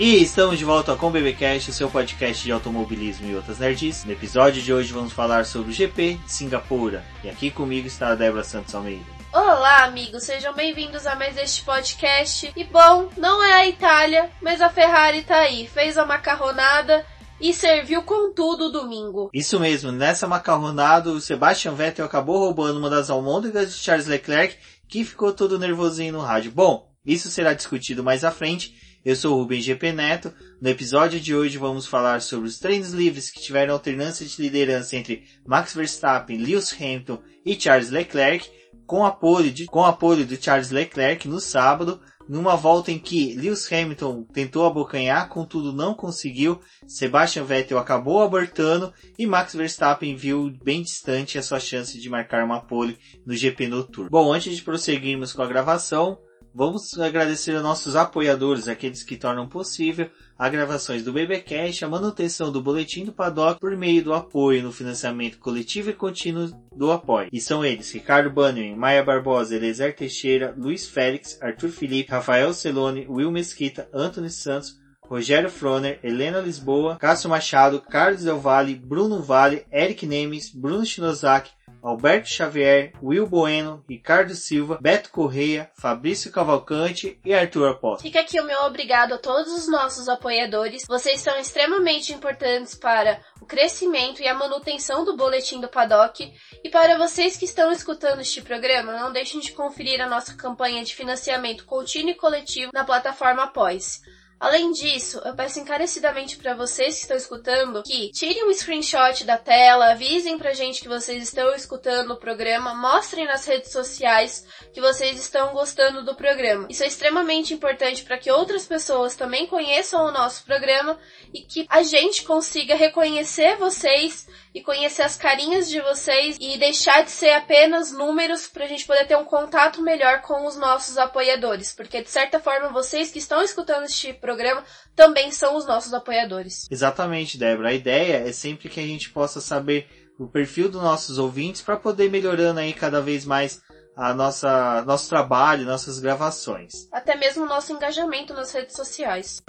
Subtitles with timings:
[0.00, 4.04] E estamos de volta com o BBcast, seu podcast de automobilismo e outras nerds.
[4.04, 7.04] No episódio de hoje vamos falar sobre o GP de Singapura.
[7.24, 9.04] E aqui comigo está a Débora Santos Almeida.
[9.32, 12.52] Olá, amigos, sejam bem-vindos a mais este podcast.
[12.54, 17.04] E bom, não é a Itália, mas a Ferrari tá aí, fez a macarronada
[17.40, 19.30] e serviu com tudo domingo.
[19.34, 24.56] Isso mesmo, nessa macarronada o Sebastian Vettel acabou roubando uma das almôndegas de Charles Leclerc,
[24.86, 26.52] que ficou todo nervosinho no rádio.
[26.52, 28.86] Bom, isso será discutido mais à frente.
[29.04, 30.32] Eu sou o Rubem GP Neto.
[30.60, 34.96] No episódio de hoje vamos falar sobre os treinos livres que tiveram alternância de liderança
[34.96, 38.50] entre Max Verstappen, Lewis Hamilton e Charles Leclerc,
[38.84, 43.72] com apoio, de, com apoio do Charles Leclerc no sábado, numa volta em que Lewis
[43.72, 50.82] Hamilton tentou abocanhar, contudo não conseguiu, Sebastian Vettel acabou abortando e Max Verstappen viu bem
[50.82, 54.10] distante a sua chance de marcar uma pole no GP noturno.
[54.10, 56.18] Bom, antes de prosseguirmos com a gravação,
[56.58, 62.50] Vamos agradecer aos nossos apoiadores, aqueles que tornam possível as gravações do BBcast, a manutenção
[62.50, 67.28] do boletim do Paddock por meio do apoio no financiamento coletivo e contínuo do apoio.
[67.32, 73.06] E são eles Ricardo Bannerman, Maia Barbosa, Elezer Teixeira, Luiz Félix, Arthur Felipe, Rafael Celone,
[73.08, 79.66] Will Mesquita, Antônio Santos, Rogério Froner, Helena Lisboa, Cássio Machado, Carlos Del Valle, Bruno Vale,
[79.72, 81.50] Eric Nemes, Bruno Shinozaki,
[81.82, 88.02] Alberto Xavier, Will Bueno, Ricardo Silva, Beto Correia, Fabrício Cavalcante e Arthur Aposto.
[88.02, 90.84] Fica aqui o meu obrigado a todos os nossos apoiadores.
[90.86, 96.30] Vocês são extremamente importantes para o crescimento e a manutenção do boletim do Paddock.
[96.62, 100.84] E para vocês que estão escutando este programa, não deixem de conferir a nossa campanha
[100.84, 104.02] de financiamento contínuo e coletivo na plataforma Após.
[104.40, 109.36] Além disso, eu peço encarecidamente para vocês que estão escutando que tirem um screenshot da
[109.36, 114.80] tela, avisem pra gente que vocês estão escutando o programa, mostrem nas redes sociais que
[114.80, 116.68] vocês estão gostando do programa.
[116.70, 120.96] Isso é extremamente importante para que outras pessoas também conheçam o nosso programa
[121.34, 124.28] e que a gente consiga reconhecer vocês
[124.58, 128.84] e conhecer as carinhas de vocês e deixar de ser apenas números para a gente
[128.84, 133.20] poder ter um contato melhor com os nossos apoiadores, porque de certa forma vocês que
[133.20, 134.64] estão escutando este programa
[134.96, 136.66] também são os nossos apoiadores.
[136.68, 137.68] Exatamente, Débora.
[137.68, 139.86] A ideia é sempre que a gente possa saber
[140.18, 143.62] o perfil dos nossos ouvintes para poder melhorando aí cada vez mais
[143.96, 146.88] a nossa nosso trabalho, nossas gravações.
[146.90, 149.40] Até mesmo o nosso engajamento nas redes sociais.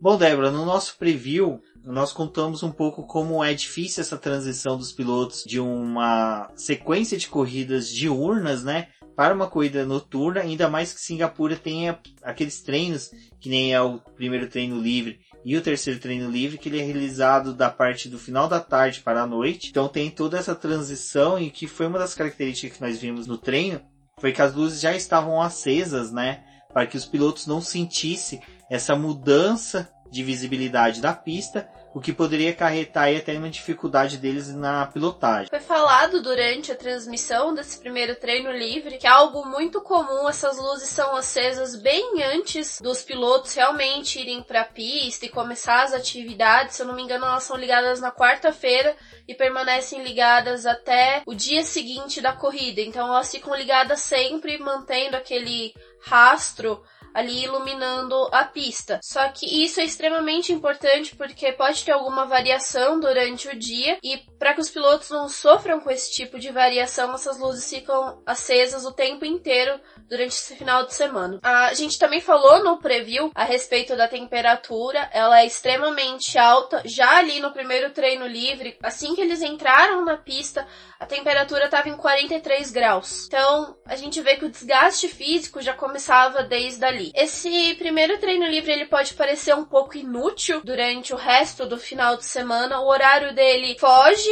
[0.00, 1.60] Bom, Débora, no nosso preview
[1.92, 7.28] nós contamos um pouco como é difícil essa transição dos pilotos de uma sequência de
[7.28, 13.10] corridas diurnas, né, para uma corrida noturna, ainda mais que Singapura tenha aqueles treinos,
[13.40, 16.84] que nem é o primeiro treino livre e o terceiro treino livre, que ele é
[16.84, 19.70] realizado da parte do final da tarde para a noite.
[19.70, 23.38] Então tem toda essa transição e que foi uma das características que nós vimos no
[23.38, 23.80] treino,
[24.20, 28.94] foi que as luzes já estavam acesas, né, para que os pilotos não sentissem essa
[28.94, 35.48] mudança de visibilidade da pista o que poderia acarretar até uma dificuldade deles na pilotagem.
[35.48, 40.58] Foi falado durante a transmissão desse primeiro treino livre que é algo muito comum, essas
[40.58, 45.92] luzes são acesas bem antes dos pilotos realmente irem para a pista e começar as
[45.92, 46.76] atividades.
[46.76, 51.34] Se eu não me engano, elas são ligadas na quarta-feira e permanecem ligadas até o
[51.34, 52.80] dia seguinte da corrida.
[52.80, 56.82] Então elas ficam ligadas sempre, mantendo aquele rastro
[57.14, 59.00] ali iluminando a pista.
[59.02, 64.18] Só que isso é extremamente importante porque pode ter alguma variação durante o dia e
[64.38, 68.84] para que os pilotos não sofram com esse tipo de variação, essas luzes ficam acesas
[68.84, 71.40] o tempo inteiro durante esse final de semana.
[71.42, 76.82] A gente também falou no preview a respeito da temperatura, ela é extremamente alta.
[76.84, 80.66] Já ali no primeiro treino livre, assim que eles entraram na pista,
[80.98, 83.26] a temperatura estava em 43 graus.
[83.26, 86.97] Então, a gente vê que o desgaste físico já começava desde ali.
[87.14, 92.16] Esse primeiro treino livre ele pode parecer um pouco inútil durante o resto do final
[92.16, 92.80] de semana.
[92.80, 94.30] O horário dele foge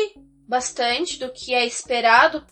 [0.48, 2.44] bastante do que é esperado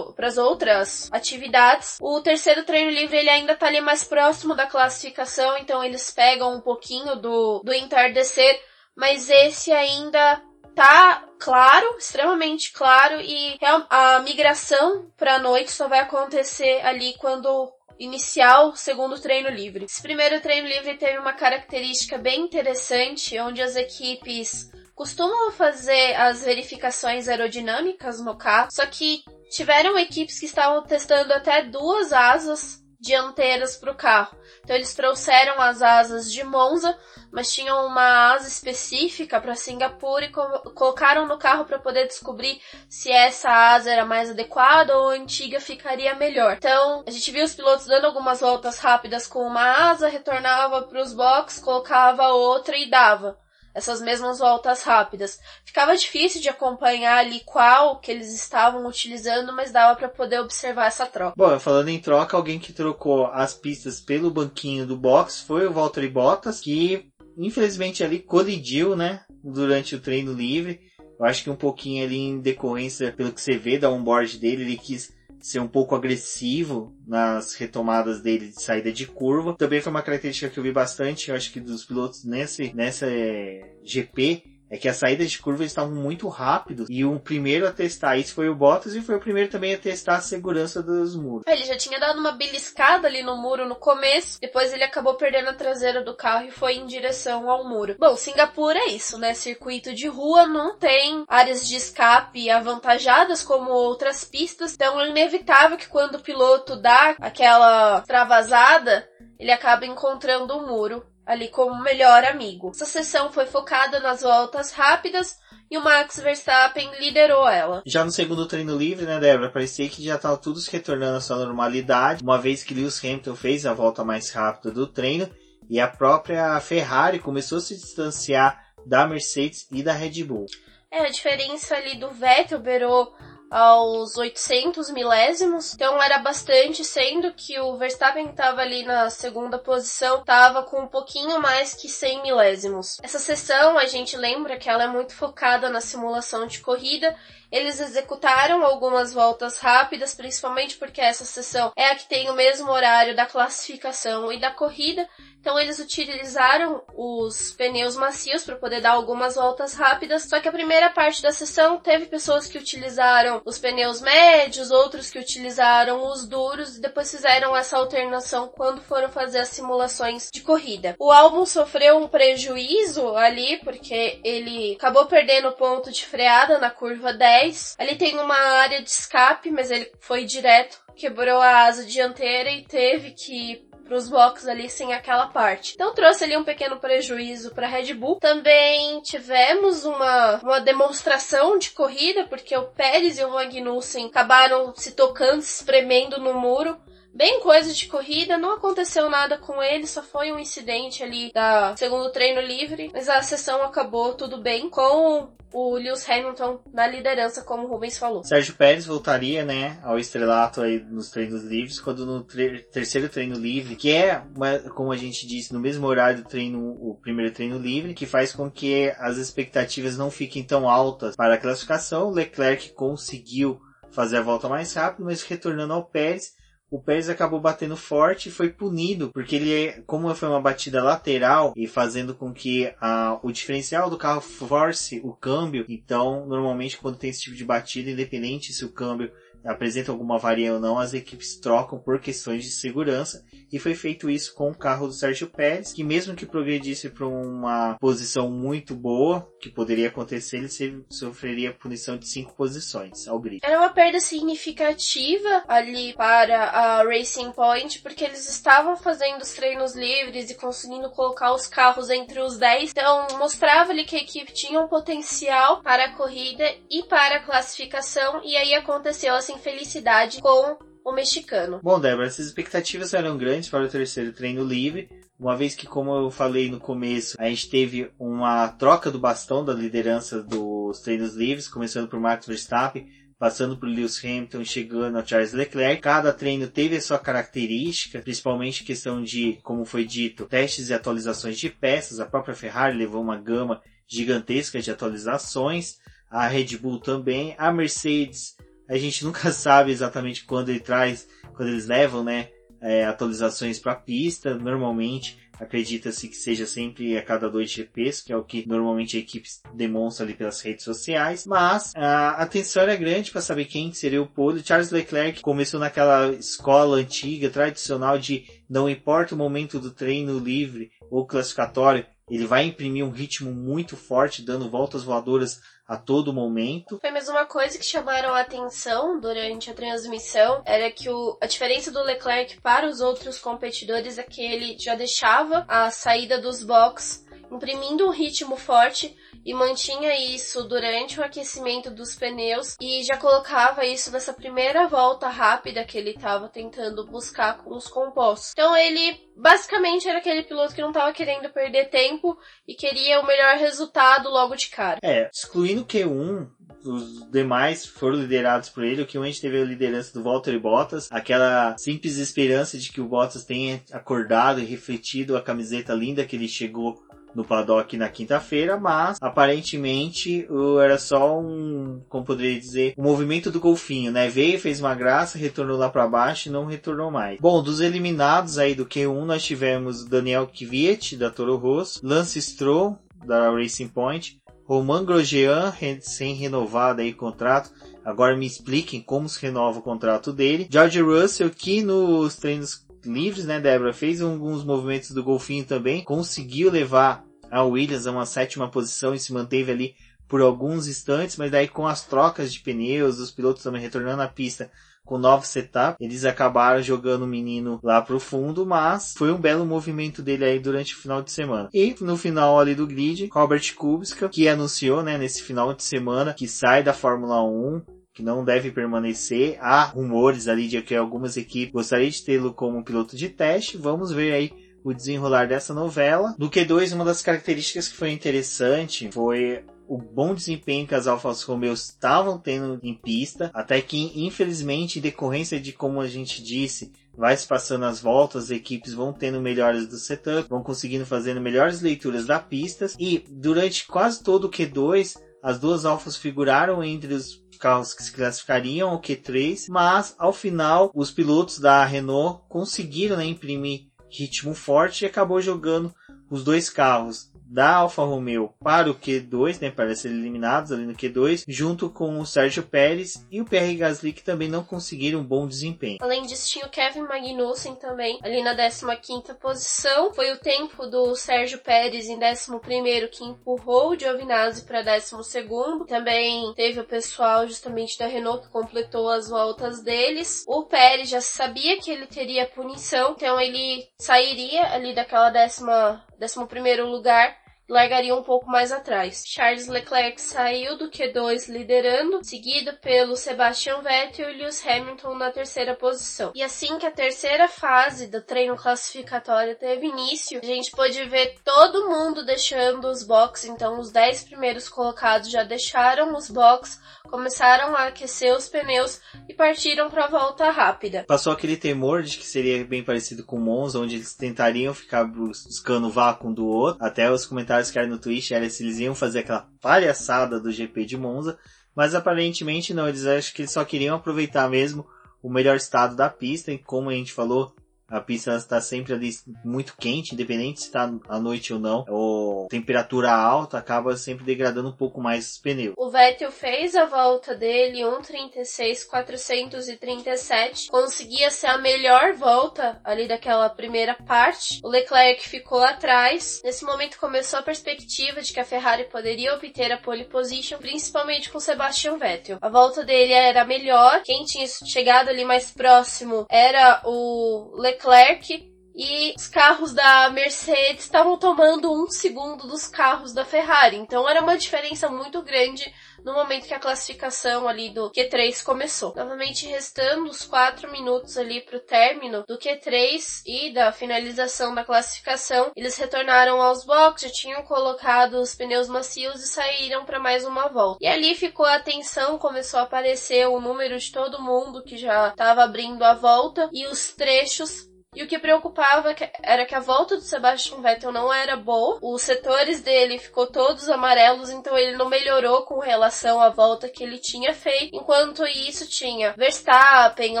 [0.14, 1.98] para as outras atividades.
[2.00, 6.54] O terceiro treino livre ele ainda está ali mais próximo da classificação, então eles pegam
[6.54, 8.60] um pouquinho do, do entardecer,
[8.96, 10.42] mas esse ainda
[10.74, 13.58] tá claro, extremamente claro, e
[13.90, 19.84] a migração para a noite só vai acontecer ali quando iniciar o segundo treino livre.
[19.84, 26.42] Esse primeiro treino livre teve uma característica bem interessante, onde as equipes costumam fazer as
[26.42, 33.76] verificações aerodinâmicas no carro, só que tiveram equipes que estavam testando até duas asas dianteiras
[33.76, 34.36] para o carro.
[34.62, 36.98] Então eles trouxeram as asas de Monza,
[37.30, 42.60] mas tinham uma asa específica para Singapura e co colocaram no carro para poder descobrir
[42.88, 46.56] se essa asa era mais adequada ou a antiga ficaria melhor.
[46.56, 51.00] Então a gente viu os pilotos dando algumas voltas rápidas com uma asa, retornava para
[51.00, 53.38] os boxes, colocava outra e dava
[53.76, 55.38] essas mesmas voltas rápidas.
[55.62, 60.86] Ficava difícil de acompanhar ali qual que eles estavam utilizando, mas dava para poder observar
[60.86, 61.34] essa troca.
[61.36, 65.72] Bom, falando em troca, alguém que trocou as pistas pelo banquinho do box foi o
[65.72, 67.06] Valtteri Bottas, que
[67.36, 70.80] infelizmente ali colidiu, né, durante o treino livre.
[71.20, 74.62] Eu acho que um pouquinho ali em decorrência, pelo que você vê da onboard dele,
[74.62, 75.14] ele quis
[75.46, 79.54] ser um pouco agressivo nas retomadas dele de saída de curva.
[79.54, 83.06] Também foi uma característica que eu vi bastante, eu acho que dos pilotos nesse, nessa
[83.06, 87.72] é, GP, é que as saídas de curva estavam muito rápidos e o primeiro a
[87.72, 91.14] testar isso foi o Bottas e foi o primeiro também a testar a segurança dos
[91.14, 91.44] muros.
[91.46, 95.50] Ele já tinha dado uma beliscada ali no muro no começo, depois ele acabou perdendo
[95.50, 97.96] a traseira do carro e foi em direção ao muro.
[97.98, 99.34] Bom, Singapura é isso, né?
[99.34, 105.76] Circuito de rua não tem áreas de escape avantajadas como outras pistas, então é inevitável
[105.76, 109.08] que quando o piloto dá aquela travasada,
[109.38, 112.70] ele acaba encontrando o um muro ali como melhor amigo.
[112.70, 115.36] Essa sessão foi focada nas voltas rápidas
[115.68, 117.82] e o Max Verstappen liderou ela.
[117.84, 121.20] Já no segundo treino livre, né, Débora, parecia que já estava tudo se retornando à
[121.20, 125.28] sua normalidade, uma vez que Lewis Hamilton fez a volta mais rápida do treino
[125.68, 130.46] e a própria Ferrari começou a se distanciar da Mercedes e da Red Bull.
[130.90, 133.12] É, a diferença ali do Vettel beirou
[133.50, 140.20] aos 800 milésimos, então era bastante, sendo que o Verstappen estava ali na segunda posição,
[140.20, 142.98] estava com um pouquinho mais que 100 milésimos.
[143.02, 147.16] Essa sessão, a gente lembra que ela é muito focada na simulação de corrida,
[147.56, 152.70] eles executaram algumas voltas rápidas, principalmente porque essa sessão é a que tem o mesmo
[152.70, 155.08] horário da classificação e da corrida,
[155.46, 160.24] então eles utilizaram os pneus macios para poder dar algumas voltas rápidas.
[160.24, 165.08] Só que a primeira parte da sessão teve pessoas que utilizaram os pneus médios, outros
[165.08, 170.40] que utilizaram os duros e depois fizeram essa alternação quando foram fazer as simulações de
[170.40, 170.96] corrida.
[170.98, 176.70] O álbum sofreu um prejuízo ali porque ele acabou perdendo o ponto de freada na
[176.70, 177.45] curva 10.
[177.78, 182.64] Ali tem uma área de escape, mas ele foi direto quebrou a asa dianteira e
[182.64, 185.74] teve que para os boxes ali sem aquela parte.
[185.74, 188.18] Então trouxe ali um pequeno prejuízo para Red Bull.
[188.18, 194.90] Também tivemos uma, uma demonstração de corrida, porque o Pérez e o Magnussen acabaram se
[194.90, 196.76] tocando, se espremendo no muro
[197.16, 201.74] bem coisa de corrida, não aconteceu nada com ele, só foi um incidente ali da
[201.76, 207.42] segundo treino livre, mas a sessão acabou tudo bem com o Lewis Hamilton na liderança,
[207.42, 208.22] como o Rubens falou.
[208.22, 213.76] Sérgio Pérez voltaria, né, ao estrelato aí nos treinos livres, quando no terceiro treino livre,
[213.76, 217.58] que é, uma, como a gente disse, no mesmo horário do treino, o primeiro treino
[217.58, 222.10] livre, que faz com que as expectativas não fiquem tão altas para a classificação.
[222.10, 223.58] Leclerc conseguiu
[223.90, 226.34] fazer a volta mais rápido, mas retornando ao Pérez,
[226.70, 231.52] o Pérez acabou batendo forte e foi punido, porque ele, como foi uma batida lateral
[231.56, 236.98] e fazendo com que a, o diferencial do carro force o câmbio, então normalmente quando
[236.98, 239.10] tem esse tipo de batida, independente se o câmbio
[239.46, 244.10] apresenta alguma avaria ou não, as equipes trocam por questões de segurança e foi feito
[244.10, 248.74] isso com o carro do Sérgio Pérez, que mesmo que progredisse para uma posição muito
[248.74, 253.40] boa, que poderia acontecer, ele sofreria punição de cinco posições ao grid.
[253.44, 259.74] Era uma perda significativa ali para a Racing Point, porque eles estavam fazendo os treinos
[259.74, 264.32] livres e conseguindo colocar os carros entre os 10, então mostrava ali que a equipe
[264.32, 270.20] tinha um potencial para a corrida e para a classificação, e aí aconteceu essa infelicidade
[270.20, 271.60] com o mexicano.
[271.62, 274.88] Bom, Débora, essas expectativas eram grandes para o terceiro treino livre,
[275.18, 279.44] uma vez que, como eu falei no começo, a gente teve uma troca do bastão
[279.44, 282.86] da liderança dos treinos livres, começando por Max Verstappen,
[283.18, 285.80] passando por Lewis Hamilton, chegando ao Charles Leclerc.
[285.80, 291.38] Cada treino teve a sua característica, principalmente questão de, como foi dito, testes e atualizações
[291.38, 291.98] de peças.
[291.98, 295.78] A própria Ferrari levou uma gama gigantesca de atualizações.
[296.10, 297.34] A Red Bull também.
[297.38, 298.35] A Mercedes
[298.68, 302.28] a gente nunca sabe exatamente quando ele traz, quando eles levam, né,
[302.60, 304.34] é, atualizações para a pista.
[304.34, 309.00] Normalmente, acredita-se que seja sempre a cada dois GPs, que é o que normalmente a
[309.00, 311.26] equipe demonstra ali pelas redes sociais.
[311.26, 314.42] Mas a atenção era grande para saber quem seria o pole.
[314.44, 320.70] Charles Leclerc começou naquela escola antiga, tradicional de não importa o momento do treino livre
[320.90, 326.78] ou classificatório, ele vai imprimir um ritmo muito forte, dando voltas voadoras a todo momento.
[326.78, 331.26] Foi mesmo uma coisa que chamaram a atenção durante a transmissão, era que o, a
[331.26, 336.44] diferença do Leclerc para os outros competidores é que ele já deixava a saída dos
[336.44, 342.96] box imprimindo um ritmo forte e mantinha isso durante o aquecimento dos pneus e já
[342.96, 348.32] colocava isso nessa primeira volta rápida que ele estava tentando buscar com os compostos.
[348.32, 352.16] Então ele basicamente era aquele piloto que não estava querendo perder tempo
[352.46, 354.78] e queria o melhor resultado logo de cara.
[354.82, 356.28] É, excluindo o Q1,
[356.64, 358.82] os demais foram liderados por ele.
[358.82, 362.80] O que a gente teve a liderança do Valtteri Bottas, aquela simples esperança de que
[362.80, 366.85] o Bottas tenha acordado e refletido a camiseta linda que ele chegou
[367.16, 370.28] no paddock na quinta-feira, mas aparentemente
[370.62, 374.08] era só um, como poderia dizer, um movimento do golfinho, né?
[374.08, 377.18] Veio, fez uma graça, retornou lá para baixo e não retornou mais.
[377.18, 382.78] Bom, dos eliminados aí do Q1 nós tivemos Daniel Kvyat da Toro Rosso, Lance Stroll
[383.04, 387.50] da Racing Point, Roman Grosjean sem renovado aí contrato.
[387.84, 390.48] Agora me expliquem como se renova o contrato dele.
[390.50, 396.50] George Russell que nos treinos livres, né, Débora, fez alguns movimentos do golfinho também, conseguiu
[396.50, 399.74] levar a Williams a uma sétima posição e se manteve ali
[400.08, 404.08] por alguns instantes, mas daí com as trocas de pneus, os pilotos também retornando à
[404.08, 404.50] pista
[404.84, 409.44] com novo setup, eles acabaram jogando o menino lá pro fundo, mas foi um belo
[409.44, 411.48] movimento dele aí durante o final de semana.
[411.52, 416.14] E no final ali do grid, Robert Kubica, que anunciou, né, nesse final de semana
[416.14, 419.38] que sai da Fórmula 1, que não deve permanecer.
[419.40, 423.56] Há rumores ali de que algumas equipes gostariam de tê-lo como piloto de teste.
[423.56, 426.16] Vamos ver aí o desenrolar dessa novela.
[426.18, 431.22] No Q2, uma das características que foi interessante foi o bom desempenho que as Alfas
[431.22, 436.72] Romeo estavam tendo em pista, até que infelizmente, em decorrência de como a gente disse,
[436.96, 441.20] vai se passando as voltas, as equipes vão tendo melhores do setup, vão conseguindo fazendo
[441.20, 446.92] melhores leituras da pista e durante quase todo o Q2 as duas Alfas figuraram entre
[446.92, 452.96] os carros que se classificariam ao Q3, mas ao final os pilotos da Renault conseguiram
[452.96, 455.74] né, imprimir ritmo forte e acabou jogando
[456.10, 460.74] os dois carros da Alfa Romeo para o Q2, né, para serem eliminados ali no
[460.74, 465.04] Q2, junto com o Sérgio Pérez e o Pierre Gasly que também não conseguiram um
[465.04, 465.78] bom desempenho.
[465.80, 469.92] Além disso, tinha o Kevin Magnussen também, ali na 15ª posição.
[469.92, 475.66] Foi o tempo do Sérgio Pérez em 11º que empurrou o Giovinazzi para 12º.
[475.66, 480.24] Também teve o pessoal justamente da Renault que completou as voltas deles.
[480.26, 486.26] O Pérez já sabia que ele teria punição, então ele sairia ali daquela décima, décimo
[486.26, 487.16] primeiro lugar
[487.48, 489.04] largaria um pouco mais atrás.
[489.06, 495.54] Charles Leclerc saiu do Q2 liderando, seguido pelo Sebastian Vettel e Lewis Hamilton na terceira
[495.54, 496.12] posição.
[496.14, 501.16] E assim que a terceira fase do treino classificatório teve início, a gente pôde ver
[501.24, 507.54] todo mundo deixando os boxes, então os 10 primeiros colocados já deixaram os boxes, começaram
[507.54, 510.84] a aquecer os pneus e partiram para a volta rápida.
[510.86, 515.66] Passou aquele temor de que seria bem parecido com Monza, onde eles tentariam ficar buscando
[515.66, 516.64] o vácuo do outro.
[516.64, 520.32] Até os comentários que eram no Twitch era se eles iam fazer aquela palhaçada do
[520.32, 521.18] GP de Monza,
[521.54, 524.66] mas aparentemente não, eles acham que eles só queriam aproveitar mesmo
[525.02, 527.34] o melhor estado da pista, e como a gente falou,
[527.68, 528.90] a pista está sempre ali
[529.24, 534.48] muito quente, independente se está à noite ou não, ou temperatura alta, acaba sempre degradando
[534.48, 535.54] um pouco mais os pneus.
[535.56, 543.74] O Vettel fez a volta dele 1:36.437, conseguia ser a melhor volta ali daquela primeira
[543.74, 544.38] parte.
[544.44, 546.20] O Leclerc ficou atrás.
[546.24, 551.10] Nesse momento começou a perspectiva de que a Ferrari poderia obter a pole position, principalmente
[551.10, 552.18] com Sebastian Vettel.
[552.20, 558.35] A volta dele era melhor, quem tinha chegado ali mais próximo era o Leclerc Leclerc
[558.56, 563.56] e os carros da Mercedes estavam tomando um segundo dos carros da Ferrari.
[563.56, 565.52] Então era uma diferença muito grande
[565.84, 568.74] no momento que a classificação ali do Q3 começou.
[568.74, 574.44] Novamente restando os 4 minutos ali para o término do Q3 e da finalização da
[574.44, 580.04] classificação, eles retornaram aos boxes, já tinham colocado os pneus macios e saíram para mais
[580.04, 580.58] uma volta.
[580.60, 584.88] E ali ficou a tensão, começou a aparecer o número de todo mundo que já
[584.88, 589.76] estava abrindo a volta e os trechos e o que preocupava era que a volta
[589.76, 591.58] do Sebastian Vettel não era boa.
[591.60, 596.64] Os setores dele ficou todos amarelos, então ele não melhorou com relação à volta que
[596.64, 597.54] ele tinha feito.
[597.54, 600.00] Enquanto isso tinha Verstappen,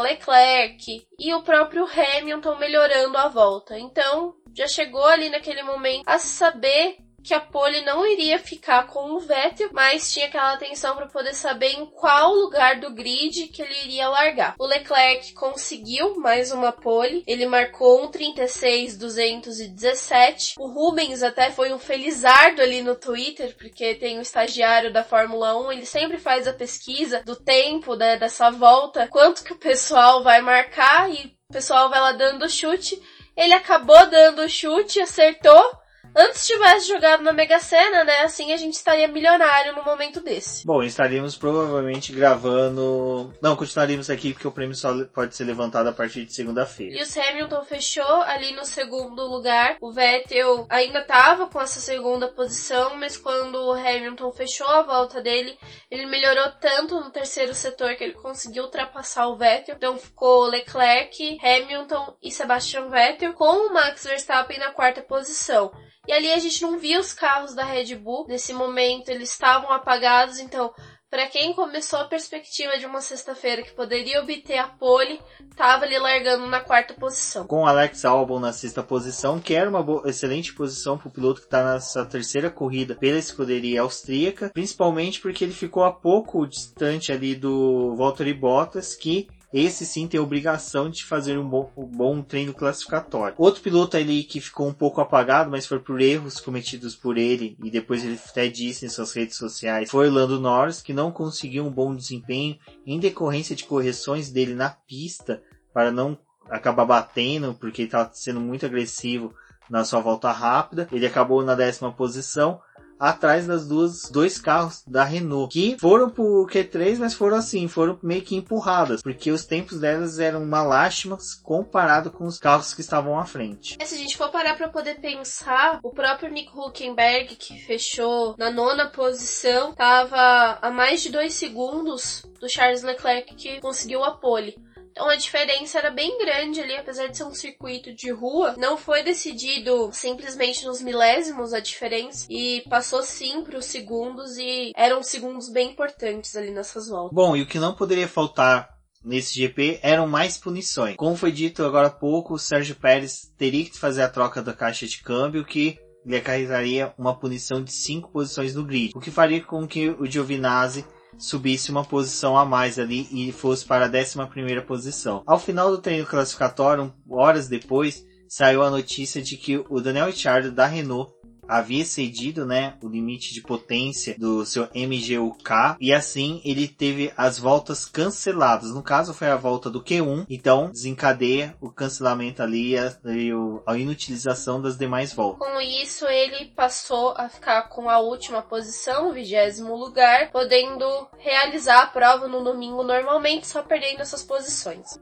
[0.00, 3.78] Leclerc e o próprio Hamilton melhorando a volta.
[3.78, 9.10] Então já chegou ali naquele momento a saber que a pole não iria ficar com
[9.10, 13.60] o Vettel, mas tinha aquela atenção para poder saber em qual lugar do grid que
[13.60, 14.54] ele iria largar.
[14.60, 20.52] O Leclerc conseguiu mais uma pole, ele marcou um 36.217.
[20.56, 25.58] O Rubens até foi um felizardo ali no Twitter, porque tem um estagiário da Fórmula
[25.66, 30.22] 1, ele sempre faz a pesquisa do tempo né, dessa volta, quanto que o pessoal
[30.22, 33.02] vai marcar e o pessoal vai lá dando chute.
[33.36, 35.84] Ele acabou dando chute, acertou
[36.16, 38.20] antes tivesse jogado na Mega Sena, né?
[38.20, 40.66] Assim a gente estaria milionário no momento desse.
[40.66, 43.32] Bom, estaríamos provavelmente gravando.
[43.42, 46.96] Não, continuaríamos aqui porque o prêmio só pode ser levantado a partir de segunda-feira.
[46.96, 49.76] E o Hamilton fechou ali no segundo lugar.
[49.80, 55.20] O Vettel ainda estava com essa segunda posição, mas quando o Hamilton fechou a volta
[55.20, 55.58] dele,
[55.90, 59.76] ele melhorou tanto no terceiro setor que ele conseguiu ultrapassar o Vettel.
[59.76, 65.70] Então ficou Leclerc, Hamilton e Sebastian Vettel com o Max Verstappen na quarta posição.
[66.06, 68.26] E ali a gente não via os carros da Red Bull.
[68.28, 70.72] Nesse momento eles estavam apagados, então
[71.08, 75.96] para quem começou a perspectiva de uma sexta-feira que poderia obter a pole, estava ali
[75.98, 77.46] largando na quarta posição.
[77.46, 81.46] Com Alex Albon na sexta posição, que era uma excelente posição para o piloto que
[81.46, 87.36] está nessa terceira corrida pela escuderia austríaca, principalmente porque ele ficou a pouco distante ali
[87.36, 92.22] do Valtteri Bottas, que esse sim tem a obrigação de fazer um bom, um bom
[92.22, 93.34] treino classificatório.
[93.38, 97.56] Outro piloto ali que ficou um pouco apagado, mas foi por erros cometidos por ele,
[97.62, 101.64] e depois ele até disse em suas redes sociais, foi Lando Norris, que não conseguiu
[101.64, 107.82] um bom desempenho em decorrência de correções dele na pista, para não acabar batendo, porque
[107.82, 109.34] ele estava sendo muito agressivo
[109.68, 110.88] na sua volta rápida.
[110.92, 112.60] Ele acabou na décima posição,
[112.98, 117.98] atrás das duas dois carros da Renault que foram pro Q3 mas foram assim foram
[118.02, 122.80] meio que empurradas porque os tempos delas eram uma lástima comparado com os carros que
[122.80, 123.76] estavam à frente.
[123.78, 128.34] É, se a gente for parar para poder pensar o próprio Nick Huckenberg que fechou
[128.38, 134.12] na nona posição estava a mais de dois segundos do Charles Leclerc que conseguiu a
[134.12, 134.56] pole
[134.96, 138.54] então a diferença era bem grande ali, apesar de ser um circuito de rua.
[138.56, 144.72] Não foi decidido simplesmente nos milésimos a diferença e passou sim para os segundos e
[144.74, 147.14] eram segundos bem importantes ali nessas voltas.
[147.14, 148.70] Bom, e o que não poderia faltar
[149.04, 150.96] nesse GP eram mais punições.
[150.96, 154.54] Como foi dito agora há pouco, o Sérgio Pérez teria que fazer a troca da
[154.54, 159.10] caixa de câmbio que lhe acarretaria uma punição de 5 posições no grid, o que
[159.10, 160.86] faria com que o Giovinazzi
[161.18, 165.22] subisse uma posição a mais ali e fosse para a 11 primeira posição.
[165.26, 170.50] Ao final do treino classificatório, horas depois, saiu a notícia de que o Daniel Ricciardo
[170.50, 171.12] da Renault
[171.48, 177.38] havia excedido, né, o limite de potência do seu MGUK e assim ele teve as
[177.38, 178.70] voltas canceladas.
[178.70, 184.60] No caso foi a volta do Q1, então desencadeia o cancelamento ali e a, inutilização
[184.60, 185.46] das demais voltas.
[185.46, 190.86] Com isso ele passou a ficar com a última posição, o vigésimo lugar, podendo
[191.18, 194.98] realizar a prova no domingo normalmente, só perdendo essas posições.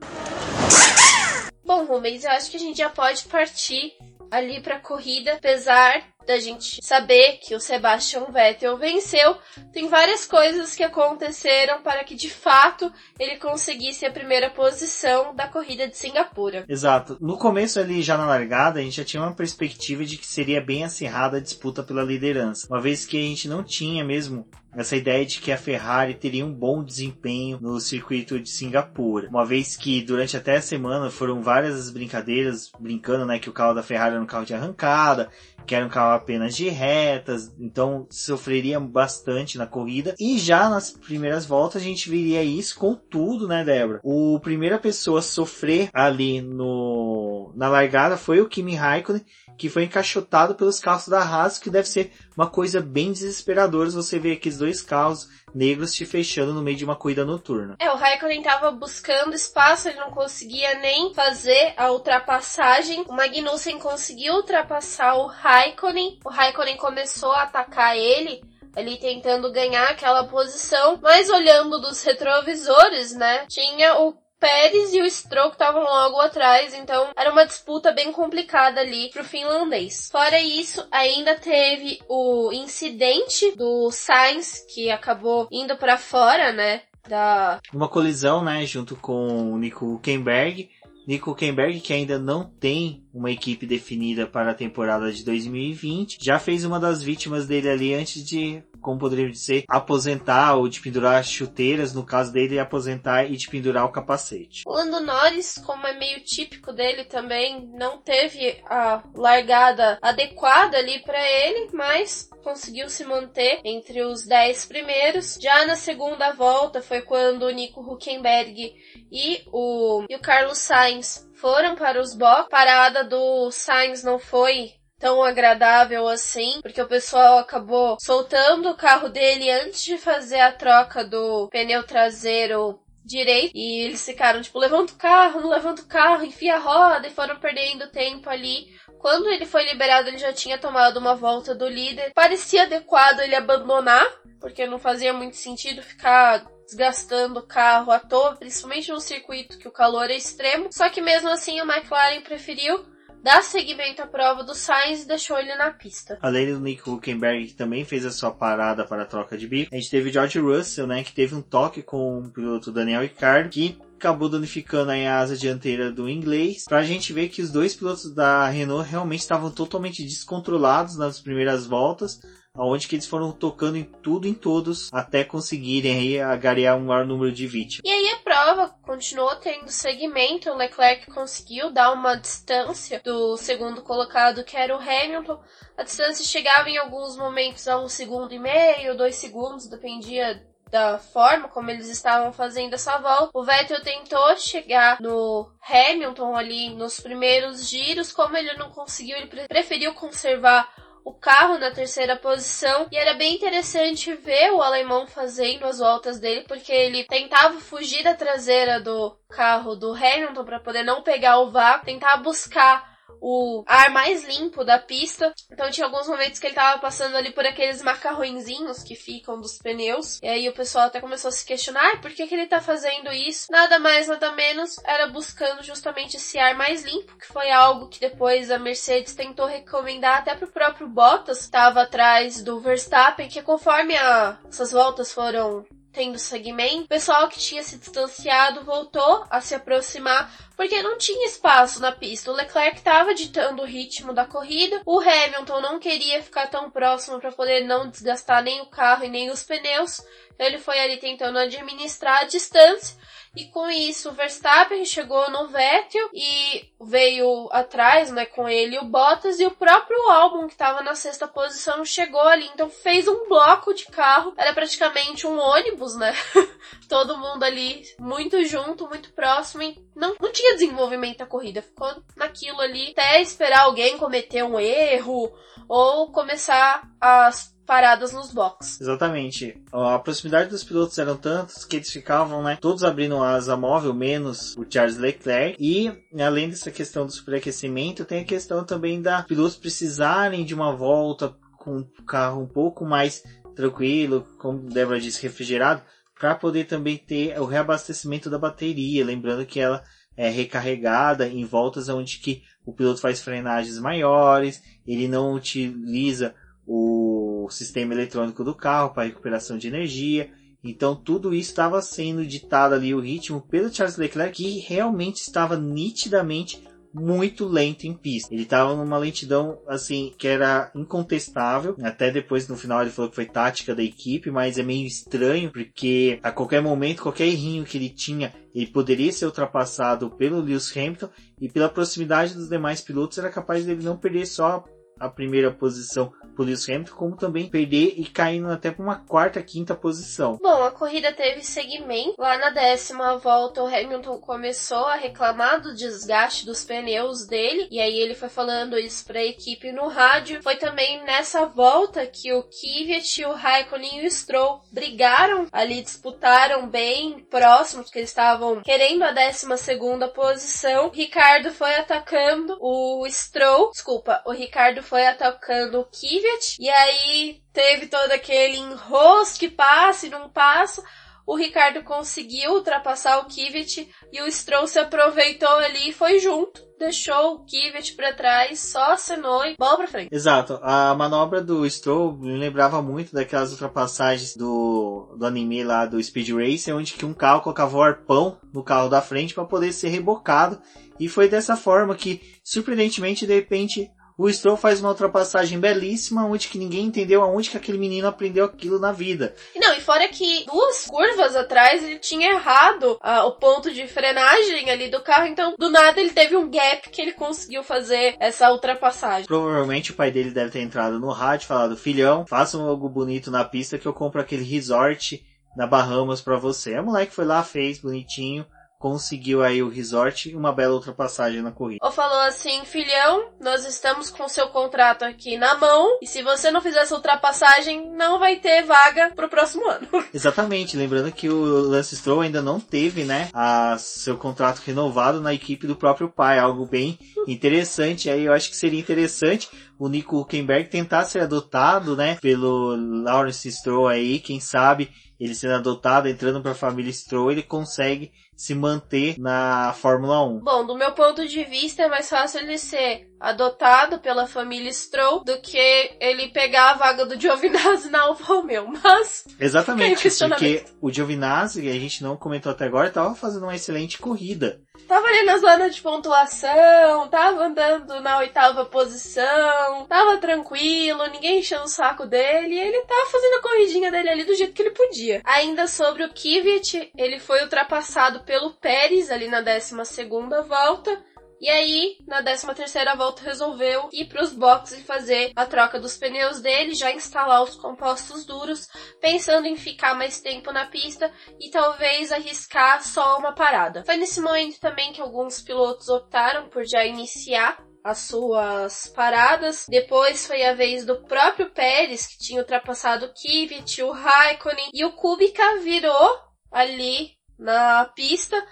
[1.65, 3.93] Bom, Rubens, eu acho que a gente já pode partir
[4.31, 9.37] ali para a corrida, apesar da gente saber que o Sebastian Vettel venceu,
[9.73, 15.47] tem várias coisas que aconteceram para que de fato ele conseguisse a primeira posição da
[15.49, 16.65] corrida de Singapura.
[16.69, 17.17] Exato.
[17.21, 20.61] No começo ali, já na largada, a gente já tinha uma perspectiva de que seria
[20.61, 24.97] bem acirrada a disputa pela liderança, uma vez que a gente não tinha mesmo essa
[24.97, 29.77] ideia de que a Ferrari teria um bom desempenho no circuito de Singapura, uma vez
[29.77, 33.83] que durante até a semana foram várias as brincadeiras brincando, né, que o carro da
[33.83, 35.29] Ferrari era um carro de arrancada,
[35.67, 40.15] que era um carro apenas de retas, então sofreria bastante na corrida.
[40.21, 44.01] E já nas primeiras voltas a gente viria isso com tudo, né, Débora?
[44.03, 47.24] O primeira pessoa a sofrer ali no
[47.55, 49.25] na largada foi o Kimi Raikkonen,
[49.57, 54.19] que foi encaixotado pelos carros da Haas, que deve ser uma coisa bem desesperadora você
[54.19, 57.77] ver aqueles dois carros negros te fechando no meio de uma corrida noturna.
[57.79, 63.05] É, o Raikkonen tava buscando espaço, ele não conseguia nem fazer a ultrapassagem.
[63.09, 66.19] O Magnussen conseguiu ultrapassar o Raikkonen.
[66.25, 68.43] O Raikkonen começou a atacar ele,
[68.75, 75.11] ali tentando ganhar aquela posição, mas olhando dos retrovisores, né, tinha o Pérez e o
[75.11, 80.11] Stroll estavam logo atrás, então era uma disputa bem complicada ali pro finlandês.
[80.13, 86.83] Fora isso, ainda teve o incidente do Sainz que acabou indo para fora, né?
[87.09, 90.71] Da uma colisão, né, junto com o Nico Huckenberg.
[91.07, 96.39] Nico Huckenberg, que ainda não tem uma equipe definida para a temporada de 2020, já
[96.39, 101.25] fez uma das vítimas dele ali antes de como poderia ser aposentar ou de pendurar
[101.25, 104.63] chuteiras, no caso dele, aposentar e de pendurar o capacete.
[104.67, 111.03] O Lando Norris, como é meio típico dele também, não teve a largada adequada ali
[111.03, 115.39] para ele, mas conseguiu se manter entre os 10 primeiros.
[115.41, 118.73] Já na segunda volta foi quando o Nico Huckenberg
[119.11, 122.49] e o, e o Carlos Sainz foram para os box.
[122.49, 129.09] Parada do Sainz não foi tão agradável assim, porque o pessoal acabou soltando o carro
[129.09, 134.93] dele antes de fazer a troca do pneu traseiro direito e eles ficaram tipo levanta
[134.93, 138.75] o carro, não levanta o carro, enfia a roda e foram perdendo tempo ali.
[139.05, 142.11] Quando ele foi liberado, ele já tinha tomado uma volta do líder.
[142.15, 144.03] Parecia adequado ele abandonar,
[144.41, 149.69] porque não fazia muito sentido ficar desgastando o carro à toa, principalmente num circuito que
[149.69, 150.69] o calor é extremo.
[150.73, 152.83] Só que mesmo assim o McLaren preferiu
[153.23, 156.19] dar seguimento à prova do Sainz e deixou ele na pista.
[156.23, 159.75] Além do Nick Huckenberg, que também fez a sua parada para a troca de bico,
[159.75, 163.51] a gente teve George Russell, né, que teve um toque com o piloto Daniel Ricciardo,
[163.51, 167.75] que acabou danificando a asa dianteira do inglês, para a gente ver que os dois
[167.75, 172.21] pilotos da Renault realmente estavam totalmente descontrolados nas primeiras voltas,
[172.55, 177.07] onde que eles foram tocando em tudo em todos até conseguirem aí agarear um maior
[177.07, 177.83] número de vítimas.
[177.83, 183.83] E aí a prova continuou tendo segmento, o Leclerc conseguiu dar uma distância do segundo
[183.83, 185.41] colocado, que era o Hamilton.
[185.79, 190.99] A distância chegava em alguns momentos a um segundo e meio, dois segundos, dependia da
[190.99, 193.31] forma como eles estavam fazendo essa volta.
[193.33, 199.47] O Vettel tentou chegar no Hamilton ali nos primeiros giros, como ele não conseguiu, ele
[199.47, 200.69] preferiu conservar
[201.05, 206.19] o carro na terceira posição e era bem interessante ver o alemão fazendo as voltas
[206.19, 211.39] dele porque ele tentava fugir da traseira do carro do Hamilton para poder não pegar
[211.39, 212.94] o vácuo, tentar buscar
[213.27, 215.33] o ar mais limpo da pista.
[215.51, 219.57] Então tinha alguns momentos que ele tava passando ali por aqueles macarrõezinhos que ficam dos
[219.57, 220.21] pneus.
[220.23, 223.11] E aí o pessoal até começou a se questionar, por que, que ele tá fazendo
[223.11, 223.51] isso?
[223.51, 227.99] Nada mais, nada menos, era buscando justamente esse ar mais limpo, que foi algo que
[227.99, 233.41] depois a Mercedes tentou recomendar até pro próprio Bottas, que estava atrás do Verstappen, que
[233.41, 239.41] conforme a, essas voltas foram tendo segmento, o pessoal que tinha se distanciado voltou a
[239.41, 242.31] se aproximar porque não tinha espaço na pista.
[242.31, 247.21] O Leclerc estava ditando o ritmo da corrida, o Hamilton não queria ficar tão próximo
[247.21, 250.03] para poder não desgastar nem o carro e nem os pneus.
[250.39, 252.97] Ele foi ali tentando administrar a distância
[253.37, 258.85] e com isso, o Verstappen chegou no Vettel e veio atrás, né, com ele o
[258.85, 262.49] Bottas e o próprio Albon, que estava na sexta posição, chegou ali.
[262.55, 264.35] Então fez um bloco de carro.
[264.37, 266.15] Era praticamente um ônibus, né?
[266.89, 269.63] Todo mundo ali muito junto, muito próximo.
[269.63, 271.63] E não, não tinha desenvolvimento da corrida.
[271.63, 275.33] Ficou naquilo ali até esperar alguém cometer um erro
[275.69, 278.81] ou começar as paradas nos boxes.
[278.81, 279.63] Exatamente.
[279.73, 284.57] A proximidade dos pilotos eram tantos que eles ficavam, né, todos abrindo asa móvel, menos
[284.57, 285.57] o Charles Leclerc.
[285.59, 290.75] E, além dessa questão do superaquecimento, tem a questão também da pilotos precisarem de uma
[290.75, 293.23] volta com o carro um pouco mais
[293.55, 295.83] tranquilo, como Débora disse, refrigerado,
[296.19, 299.83] para poder também ter o reabastecimento da bateria, lembrando que ela
[300.17, 306.35] é recarregada em voltas onde que o piloto faz frenagens maiores, ele não utiliza
[306.67, 307.14] o
[307.51, 310.31] sistema eletrônico do carro para recuperação de energia.
[310.63, 315.57] Então tudo isso estava sendo ditado ali o ritmo pelo Charles Leclerc que realmente estava
[315.57, 316.63] nitidamente
[316.95, 318.33] muito lento em pista.
[318.33, 321.77] Ele estava numa lentidão assim que era incontestável.
[321.83, 325.51] Até depois no final ele falou que foi tática da equipe, mas é meio estranho
[325.51, 330.75] porque a qualquer momento, qualquer errinho que ele tinha, ele poderia ser ultrapassado pelo Lewis
[330.75, 331.09] Hamilton
[331.41, 334.65] e pela proximidade dos demais pilotos era capaz dele não perder só
[334.99, 339.43] a primeira posição por Lewis Hamilton, como também perder e caindo até para uma quarta,
[339.43, 340.39] quinta posição.
[340.43, 342.15] Bom, a corrida teve segmento.
[342.19, 347.81] Lá na décima volta, o Hamilton começou a reclamar do desgaste dos pneus dele, e
[347.81, 350.43] aí ele foi falando isso para a equipe no rádio.
[350.43, 356.69] Foi também nessa volta que o Kvyat, o Raikkonen e o Stroll brigaram ali, disputaram
[356.69, 360.91] bem próximos, porque eles estavam querendo a décima segunda posição.
[360.91, 367.87] Ricardo foi atacando o Stroll, desculpa, o Ricardo foi atacando o Kvyat, e aí teve
[367.87, 370.83] todo aquele enrosque, passe, não passa.
[371.27, 376.63] O Ricardo conseguiu ultrapassar o Kvyat e o Stroll se aproveitou ali e foi junto.
[376.79, 380.09] Deixou o Kvyat para trás, só acenou e bola pra frente.
[380.13, 380.59] Exato.
[380.63, 386.29] A manobra do Stroll me lembrava muito daquelas ultrapassagens do, do anime lá do Speed
[386.29, 389.89] Racer, onde que um carro colocava o arpão no carro da frente para poder ser
[389.89, 390.61] rebocado.
[391.01, 396.49] E foi dessa forma que, surpreendentemente, de repente, o Stroll faz uma ultrapassagem belíssima, onde
[396.49, 399.35] que ninguém entendeu aonde que aquele menino aprendeu aquilo na vida.
[399.57, 404.71] Não, e fora que duas curvas atrás ele tinha errado ah, o ponto de frenagem
[404.71, 408.51] ali do carro, então do nada ele teve um gap que ele conseguiu fazer essa
[408.51, 409.27] ultrapassagem.
[409.27, 412.89] Provavelmente o pai dele deve ter entrado no rádio e falado, filhão, faça um algo
[412.89, 415.25] bonito na pista que eu compro aquele resort
[415.57, 416.75] na Bahamas pra você.
[416.75, 418.47] A moleque foi lá, fez bonitinho,
[418.85, 421.79] conseguiu aí o resort e uma bela ultrapassagem na corrida.
[421.83, 426.51] Ou falou assim, filhão, nós estamos com seu contrato aqui na mão e se você
[426.51, 429.89] não fizer essa ultrapassagem, não vai ter vaga pro próximo ano.
[430.13, 435.33] Exatamente, lembrando que o Lance Stroll ainda não teve, né, a seu contrato renovado na
[435.33, 438.11] equipe do próprio pai, algo bem interessante.
[438.11, 443.51] Aí eu acho que seria interessante o Nico Huckenberg tentar ser adotado, né, pelo Lawrence
[443.51, 444.91] Stroll aí, quem sabe
[445.25, 450.41] ele sendo adotado, entrando para a família Stroll, ele consegue se manter na Fórmula 1.
[450.41, 455.25] Bom, do meu ponto de vista é mais fácil ele ser adotado pela família Stroll
[455.25, 455.57] do que
[456.01, 459.25] ele pegar a vaga do Giovinazzi na Alfa Romeo, mas...
[459.39, 464.61] Exatamente, porque o Giovinazzi, a gente não comentou até agora, estava fazendo uma excelente corrida.
[464.89, 471.65] Tava ali na zona de pontuação, tava andando na oitava posição, tava tranquilo, ninguém enchendo
[471.65, 474.73] o saco dele, e ele tava fazendo a corridinha dele ali do jeito que ele
[474.73, 475.23] podia.
[475.25, 481.03] Ainda sobre o Kvyat, ele foi ultrapassado pelo Pérez ali na 12 segunda volta,
[481.41, 485.79] e aí, na 13 terceira volta, resolveu ir para os boxes e fazer a troca
[485.79, 488.69] dos pneus dele, já instalar os compostos duros,
[489.01, 493.85] pensando em ficar mais tempo na pista e talvez arriscar só uma parada.
[493.85, 499.67] Foi nesse momento também que alguns pilotos optaram por já iniciar as suas paradas.
[499.69, 504.85] Depois foi a vez do próprio Pérez, que tinha ultrapassado o Kvyat, o Raikkonen, e
[504.85, 506.19] o Kubica virou
[506.51, 508.43] ali na pista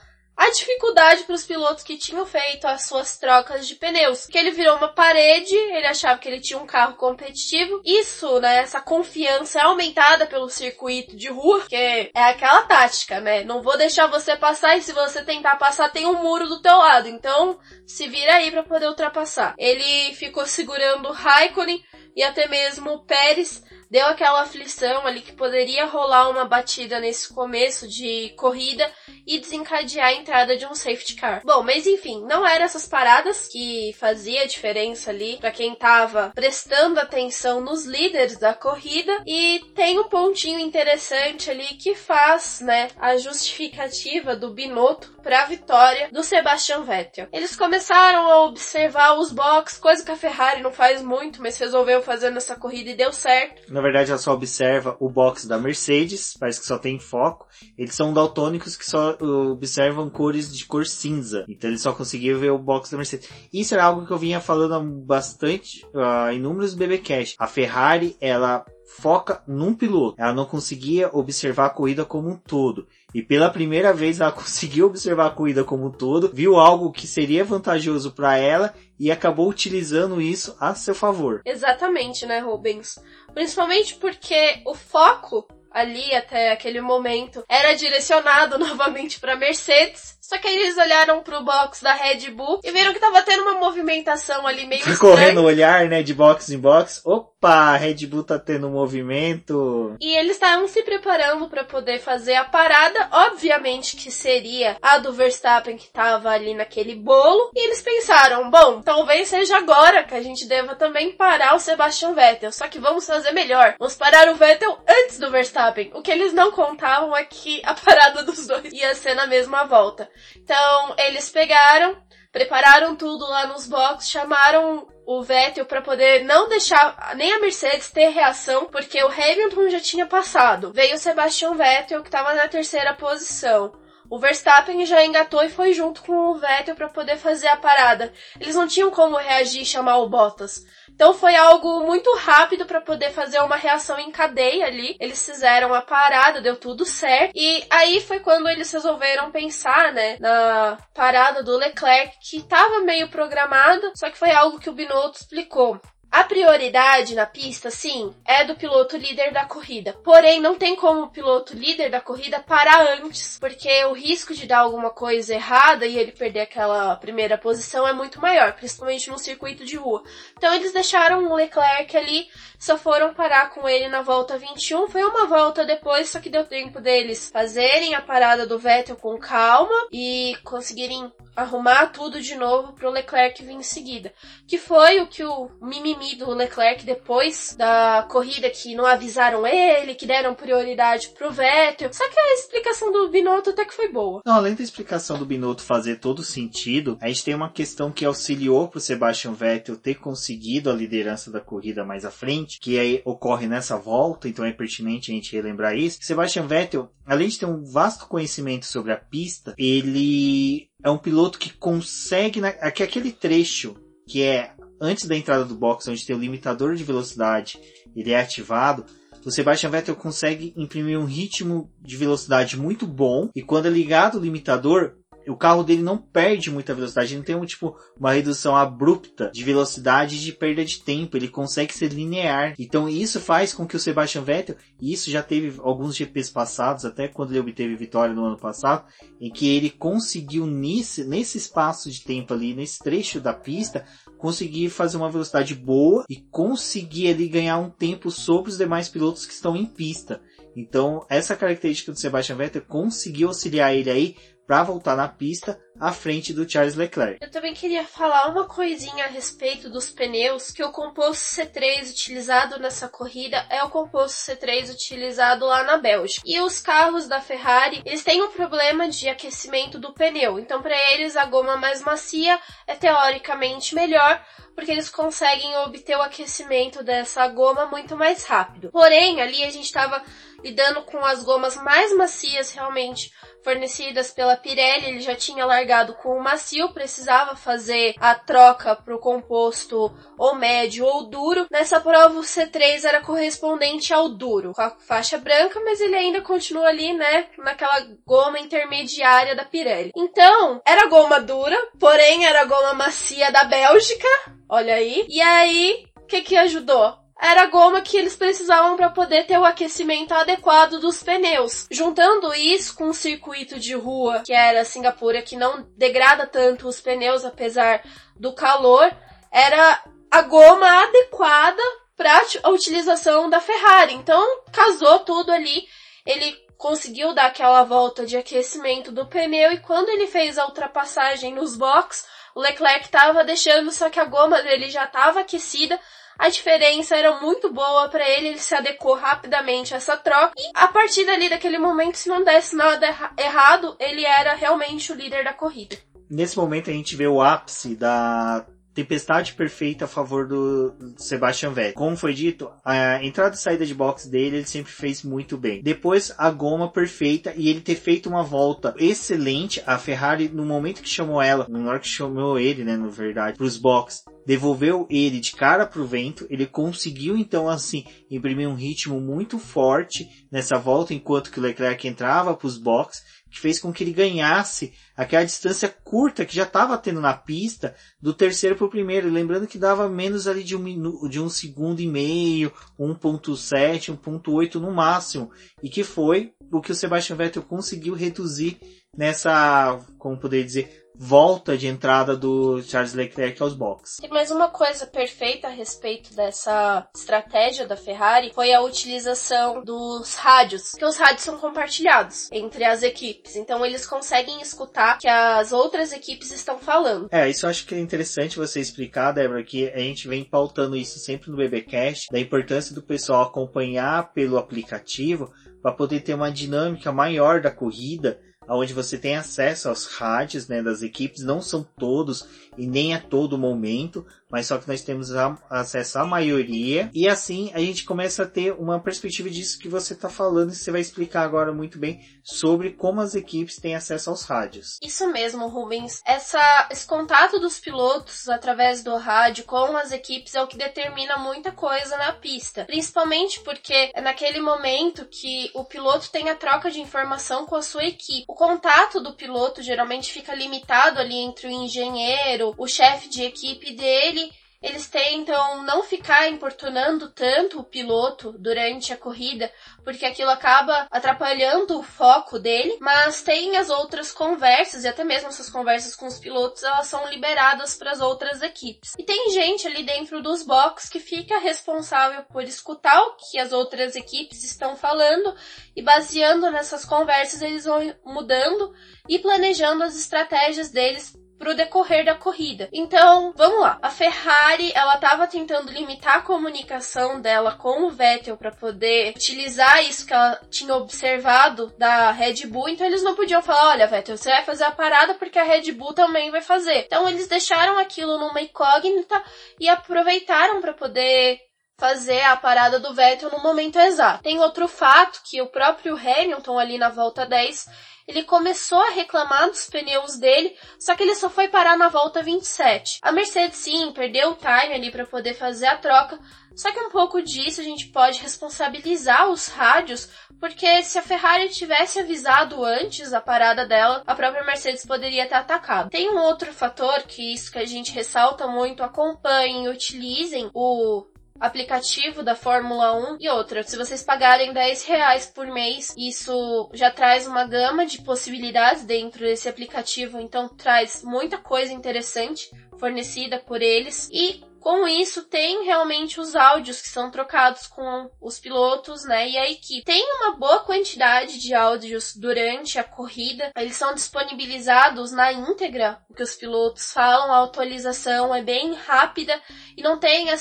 [0.42, 4.50] a dificuldade para os pilotos que tinham feito as suas trocas de pneus, que ele
[4.50, 7.80] virou uma parede, ele achava que ele tinha um carro competitivo.
[7.84, 13.44] Isso, né, essa confiança é aumentada pelo circuito de rua, que é aquela tática, né?
[13.44, 16.76] Não vou deixar você passar e se você tentar passar tem um muro do teu
[16.76, 17.08] lado.
[17.08, 19.54] Então, se vira aí para poder ultrapassar.
[19.56, 21.82] Ele ficou segurando o Raikkonen
[22.16, 27.30] e até mesmo o Pérez deu aquela aflição ali que poderia rolar uma batida nesse
[27.32, 28.90] começo de corrida
[29.26, 31.42] e desencadear a entrada de um safety car.
[31.44, 36.98] Bom, mas enfim, não eram essas paradas que fazia diferença ali para quem tava prestando
[36.98, 43.18] atenção nos líderes da corrida e tem um pontinho interessante ali que faz, né, a
[43.18, 47.28] justificativa do Binotto para a vitória do Sebastian Vettel.
[47.30, 52.00] Eles começaram a observar os boxes, coisa que a Ferrari não faz muito, mas resolveu
[52.00, 53.70] fazer nessa corrida e deu certo.
[53.70, 57.46] Na verdade, ela só observa o box da Mercedes, parece que só tem foco.
[57.76, 61.44] Eles são daltônicos que só uh, observam cores de cor cinza.
[61.48, 63.28] Então eles só conseguiam ver o box da Mercedes.
[63.52, 67.36] Isso era algo que eu vinha falando bastante uh, em números BBcast.
[67.38, 68.64] A Ferrari, ela
[68.96, 70.16] foca num piloto.
[70.18, 72.86] Ela não conseguia observar a corrida como um todo.
[73.14, 77.06] E pela primeira vez ela conseguiu observar a corrida como um todo, viu algo que
[77.06, 81.42] seria vantajoso para ela e acabou utilizando isso a seu favor.
[81.44, 82.98] Exatamente, né, Rubens?
[83.34, 90.18] Principalmente porque o foco ali até aquele momento era direcionado novamente para Mercedes.
[90.32, 93.42] Só que aí eles olharam pro box da Red Bull e viram que tava tendo
[93.42, 97.02] uma movimentação ali meio Correndo o olhar, né, de box em box.
[97.04, 99.94] Opa, a Red Bull tá tendo um movimento.
[100.00, 105.12] E eles estavam se preparando para poder fazer a parada, obviamente que seria a do
[105.12, 107.50] Verstappen que tava ali naquele bolo.
[107.54, 112.14] E eles pensaram, bom, talvez seja agora que a gente deva também parar o Sebastian
[112.14, 112.52] Vettel.
[112.52, 113.74] Só que vamos fazer melhor.
[113.78, 115.90] Vamos parar o Vettel antes do Verstappen.
[115.92, 119.64] O que eles não contavam é que a parada dos dois ia ser na mesma
[119.64, 120.08] volta.
[120.36, 121.96] Então, eles pegaram,
[122.30, 127.90] prepararam tudo lá nos boxes, chamaram o Vettel para poder não deixar nem a Mercedes
[127.90, 130.72] ter reação, porque o Hamilton já tinha passado.
[130.72, 133.72] Veio o Sebastian Vettel, que estava na terceira posição.
[134.08, 138.12] O Verstappen já engatou e foi junto com o Vettel para poder fazer a parada.
[138.38, 140.66] Eles não tinham como reagir e chamar o Bottas.
[140.94, 144.96] Então foi algo muito rápido para poder fazer uma reação em cadeia ali.
[145.00, 147.32] Eles fizeram a parada, deu tudo certo.
[147.34, 153.08] E aí foi quando eles resolveram pensar, né, na parada do Leclerc, que estava meio
[153.08, 155.80] programada, só que foi algo que o Binotto explicou.
[156.12, 159.94] A prioridade na pista, sim, é do piloto líder da corrida.
[160.04, 164.46] Porém, não tem como o piloto líder da corrida parar antes, porque o risco de
[164.46, 169.18] dar alguma coisa errada e ele perder aquela primeira posição é muito maior, principalmente no
[169.18, 170.02] circuito de rua.
[170.36, 172.28] Então eles deixaram o Leclerc ali,
[172.62, 174.86] só foram parar com ele na volta 21.
[174.86, 179.18] Foi uma volta depois, só que deu tempo deles fazerem a parada do Vettel com
[179.18, 184.12] calma e conseguirem arrumar tudo de novo pro Leclerc vir em seguida.
[184.46, 189.94] Que foi o que o mimimi do Leclerc depois da corrida que não avisaram ele,
[189.94, 191.92] que deram prioridade pro Vettel.
[191.92, 194.20] Só que a explicação do Binotto até que foi boa.
[194.24, 198.04] Não, além da explicação do Binotto fazer todo sentido, a gente tem uma questão que
[198.04, 203.02] auxiliou pro Sebastian Vettel ter conseguido a liderança da corrida mais à frente, que aí
[203.04, 205.98] ocorre nessa volta, então é pertinente a gente relembrar isso.
[206.00, 211.38] Sebastian Vettel, além de ter um vasto conhecimento sobre a pista, ele é um piloto
[211.38, 216.16] que consegue, na, que aquele trecho que é antes da entrada do box, onde tem
[216.16, 217.58] o limitador de velocidade,
[217.94, 218.84] ele é ativado,
[219.24, 224.18] o Sebastian Vettel consegue imprimir um ritmo de velocidade muito bom e quando é ligado
[224.18, 224.96] o limitador,
[225.28, 229.44] o carro dele não perde muita velocidade, não tem um, tipo, uma redução abrupta de
[229.44, 232.54] velocidade e de perda de tempo, ele consegue ser linear.
[232.58, 236.84] Então isso faz com que o Sebastian Vettel, e isso já teve alguns GPs passados,
[236.84, 238.84] até quando ele obteve vitória no ano passado,
[239.20, 243.84] em que ele conseguiu nesse, nesse espaço de tempo ali, nesse trecho da pista,
[244.18, 249.26] conseguir fazer uma velocidade boa e conseguir ali ganhar um tempo sobre os demais pilotos
[249.26, 250.20] que estão em pista.
[250.56, 255.92] Então, essa característica do Sebastian Vettel conseguiu auxiliar ele aí para voltar na pista à
[255.92, 257.18] frente do Charles Leclerc.
[257.20, 262.58] Eu também queria falar uma coisinha a respeito dos pneus, que o composto C3 utilizado
[262.58, 266.22] nessa corrida é o composto C3 utilizado lá na Bélgica.
[266.24, 270.38] E os carros da Ferrari, eles têm um problema de aquecimento do pneu.
[270.38, 274.24] Então, para eles, a goma mais macia é teoricamente melhor,
[274.54, 278.70] porque eles conseguem obter o aquecimento dessa goma muito mais rápido.
[278.70, 280.02] Porém, ali a gente estava
[280.42, 283.10] lidando com as gomas mais macias realmente
[283.42, 288.94] fornecidas pela Pirelli, ele já tinha largado com o macio, precisava fazer a troca para
[288.94, 291.46] o composto ou médio ou duro.
[291.50, 296.20] Nessa prova o C3 era correspondente ao duro, com a faixa branca, mas ele ainda
[296.20, 299.90] continua ali, né, naquela goma intermediária da Pirelli.
[299.96, 304.08] Então, era goma dura, porém era goma macia da Bélgica,
[304.48, 305.04] olha aí.
[305.08, 307.01] E aí, o que que ajudou?
[307.20, 311.66] Era a goma que eles precisavam para poder ter o aquecimento adequado dos pneus.
[311.70, 316.80] Juntando isso com o circuito de rua, que era Singapura, que não degrada tanto os
[316.80, 317.82] pneus apesar
[318.16, 318.90] do calor,
[319.30, 321.62] era a goma adequada
[321.96, 323.94] para a utilização da Ferrari.
[323.94, 325.64] Então, casou tudo ali.
[326.04, 331.34] Ele conseguiu dar aquela volta de aquecimento do pneu e quando ele fez a ultrapassagem
[331.34, 335.78] nos box, o Leclerc estava deixando, só que a goma dele já estava aquecida
[336.18, 340.32] a diferença era muito boa para ele, ele se adequou rapidamente a essa troca.
[340.36, 342.86] E a partir dali, daquele momento, se não desse nada
[343.18, 345.76] errado, ele era realmente o líder da corrida.
[346.10, 351.74] Nesse momento a gente vê o ápice da tempestade perfeita a favor do Sebastian Vettel.
[351.74, 355.62] Como foi dito, a entrada e saída de box dele ele sempre fez muito bem.
[355.62, 359.62] Depois a goma perfeita e ele ter feito uma volta excelente.
[359.66, 363.36] A Ferrari no momento que chamou ela, no hora que chamou ele, né, na verdade,
[363.36, 366.26] para os boxes, devolveu ele de cara pro vento.
[366.30, 371.86] Ele conseguiu então assim imprimir um ritmo muito forte nessa volta enquanto que o Leclerc
[371.86, 376.42] entrava para os boxes que fez com que ele ganhasse aquela distância curta que já
[376.42, 379.10] estava tendo na pista do terceiro para o primeiro.
[379.10, 384.56] Lembrando que dava menos ali de um, minuto, de um segundo e meio, 1.7, 1.8
[384.56, 385.30] no máximo.
[385.62, 388.60] E que foi o que o Sebastian Vettel conseguiu reduzir
[388.94, 393.96] nessa, como poderia dizer, volta de entrada do Charles Leclerc aos boxes.
[393.96, 400.14] Tem mais uma coisa perfeita a respeito dessa estratégia da Ferrari foi a utilização dos
[400.14, 405.52] rádios, que os rádios são compartilhados entre as equipes, então eles conseguem escutar que as
[405.52, 407.08] outras equipes estão falando.
[407.10, 410.76] É, isso eu acho que é interessante você explicar, Débora, que a gente vem pautando
[410.76, 416.30] isso sempre no BBcast, da importância do pessoal acompanhar pelo aplicativo para poder ter uma
[416.30, 421.66] dinâmica maior da corrida onde você tem acesso aos rádios né, das equipes, não são
[421.78, 422.26] todos
[422.56, 427.06] e nem a todo momento, mas só que nós temos a, acesso à maioria, e
[427.06, 430.70] assim a gente começa a ter uma perspectiva disso que você está falando, e você
[430.70, 434.78] vai explicar agora muito bem sobre como as equipes têm acesso aos rádios.
[434.82, 436.00] Isso mesmo, Rubens.
[436.06, 441.18] Essa, esse contato dos pilotos através do rádio com as equipes é o que determina
[441.18, 446.70] muita coisa na pista, principalmente porque é naquele momento que o piloto tem a troca
[446.70, 448.24] de informação com a sua equipe.
[448.28, 453.74] O contato do piloto geralmente fica limitado ali entre o engenheiro, o chefe de equipe
[453.74, 454.21] dele
[454.62, 459.52] eles tentam não ficar importunando tanto o piloto durante a corrida,
[459.84, 465.28] porque aquilo acaba atrapalhando o foco dele, mas tem as outras conversas, e até mesmo
[465.28, 468.94] essas conversas com os pilotos, elas são liberadas para as outras equipes.
[468.98, 473.52] E tem gente ali dentro dos boxes que fica responsável por escutar o que as
[473.52, 475.34] outras equipes estão falando
[475.74, 478.74] e baseando nessas conversas eles vão mudando
[479.08, 482.68] e planejando as estratégias deles pro decorrer da corrida.
[482.72, 483.76] Então, vamos lá.
[483.82, 489.82] A Ferrari, ela tava tentando limitar a comunicação dela com o Vettel para poder utilizar
[489.82, 494.16] isso que ela tinha observado da Red Bull, então eles não podiam falar, olha, Vettel,
[494.16, 496.84] você vai fazer a parada porque a Red Bull também vai fazer.
[496.86, 499.20] Então eles deixaram aquilo numa incógnita
[499.58, 501.40] e aproveitaram para poder
[501.76, 504.22] fazer a parada do Vettel no momento exato.
[504.22, 507.66] Tem outro fato que o próprio Hamilton ali na volta 10
[508.06, 512.22] ele começou a reclamar dos pneus dele, só que ele só foi parar na volta
[512.22, 512.98] 27.
[513.02, 516.18] A Mercedes sim perdeu o time ali para poder fazer a troca,
[516.54, 521.48] só que um pouco disso a gente pode responsabilizar os rádios, porque se a Ferrari
[521.48, 525.90] tivesse avisado antes a parada dela, a própria Mercedes poderia ter atacado.
[525.90, 531.06] Tem um outro fator que isso que a gente ressalta muito, acompanhem, utilizem o
[531.42, 533.64] aplicativo da Fórmula 1 e outra.
[533.64, 539.24] Se vocês pagarem 10 reais por mês, isso já traz uma gama de possibilidades dentro
[539.24, 546.20] desse aplicativo, então traz muita coisa interessante fornecida por eles e com isso, tem realmente
[546.20, 549.84] os áudios que são trocados com os pilotos, né, e a equipe.
[549.84, 553.50] Tem uma boa quantidade de áudios durante a corrida.
[553.56, 557.32] Eles são disponibilizados na íntegra, o que os pilotos falam.
[557.32, 559.40] A atualização é bem rápida
[559.76, 560.36] e não tem a,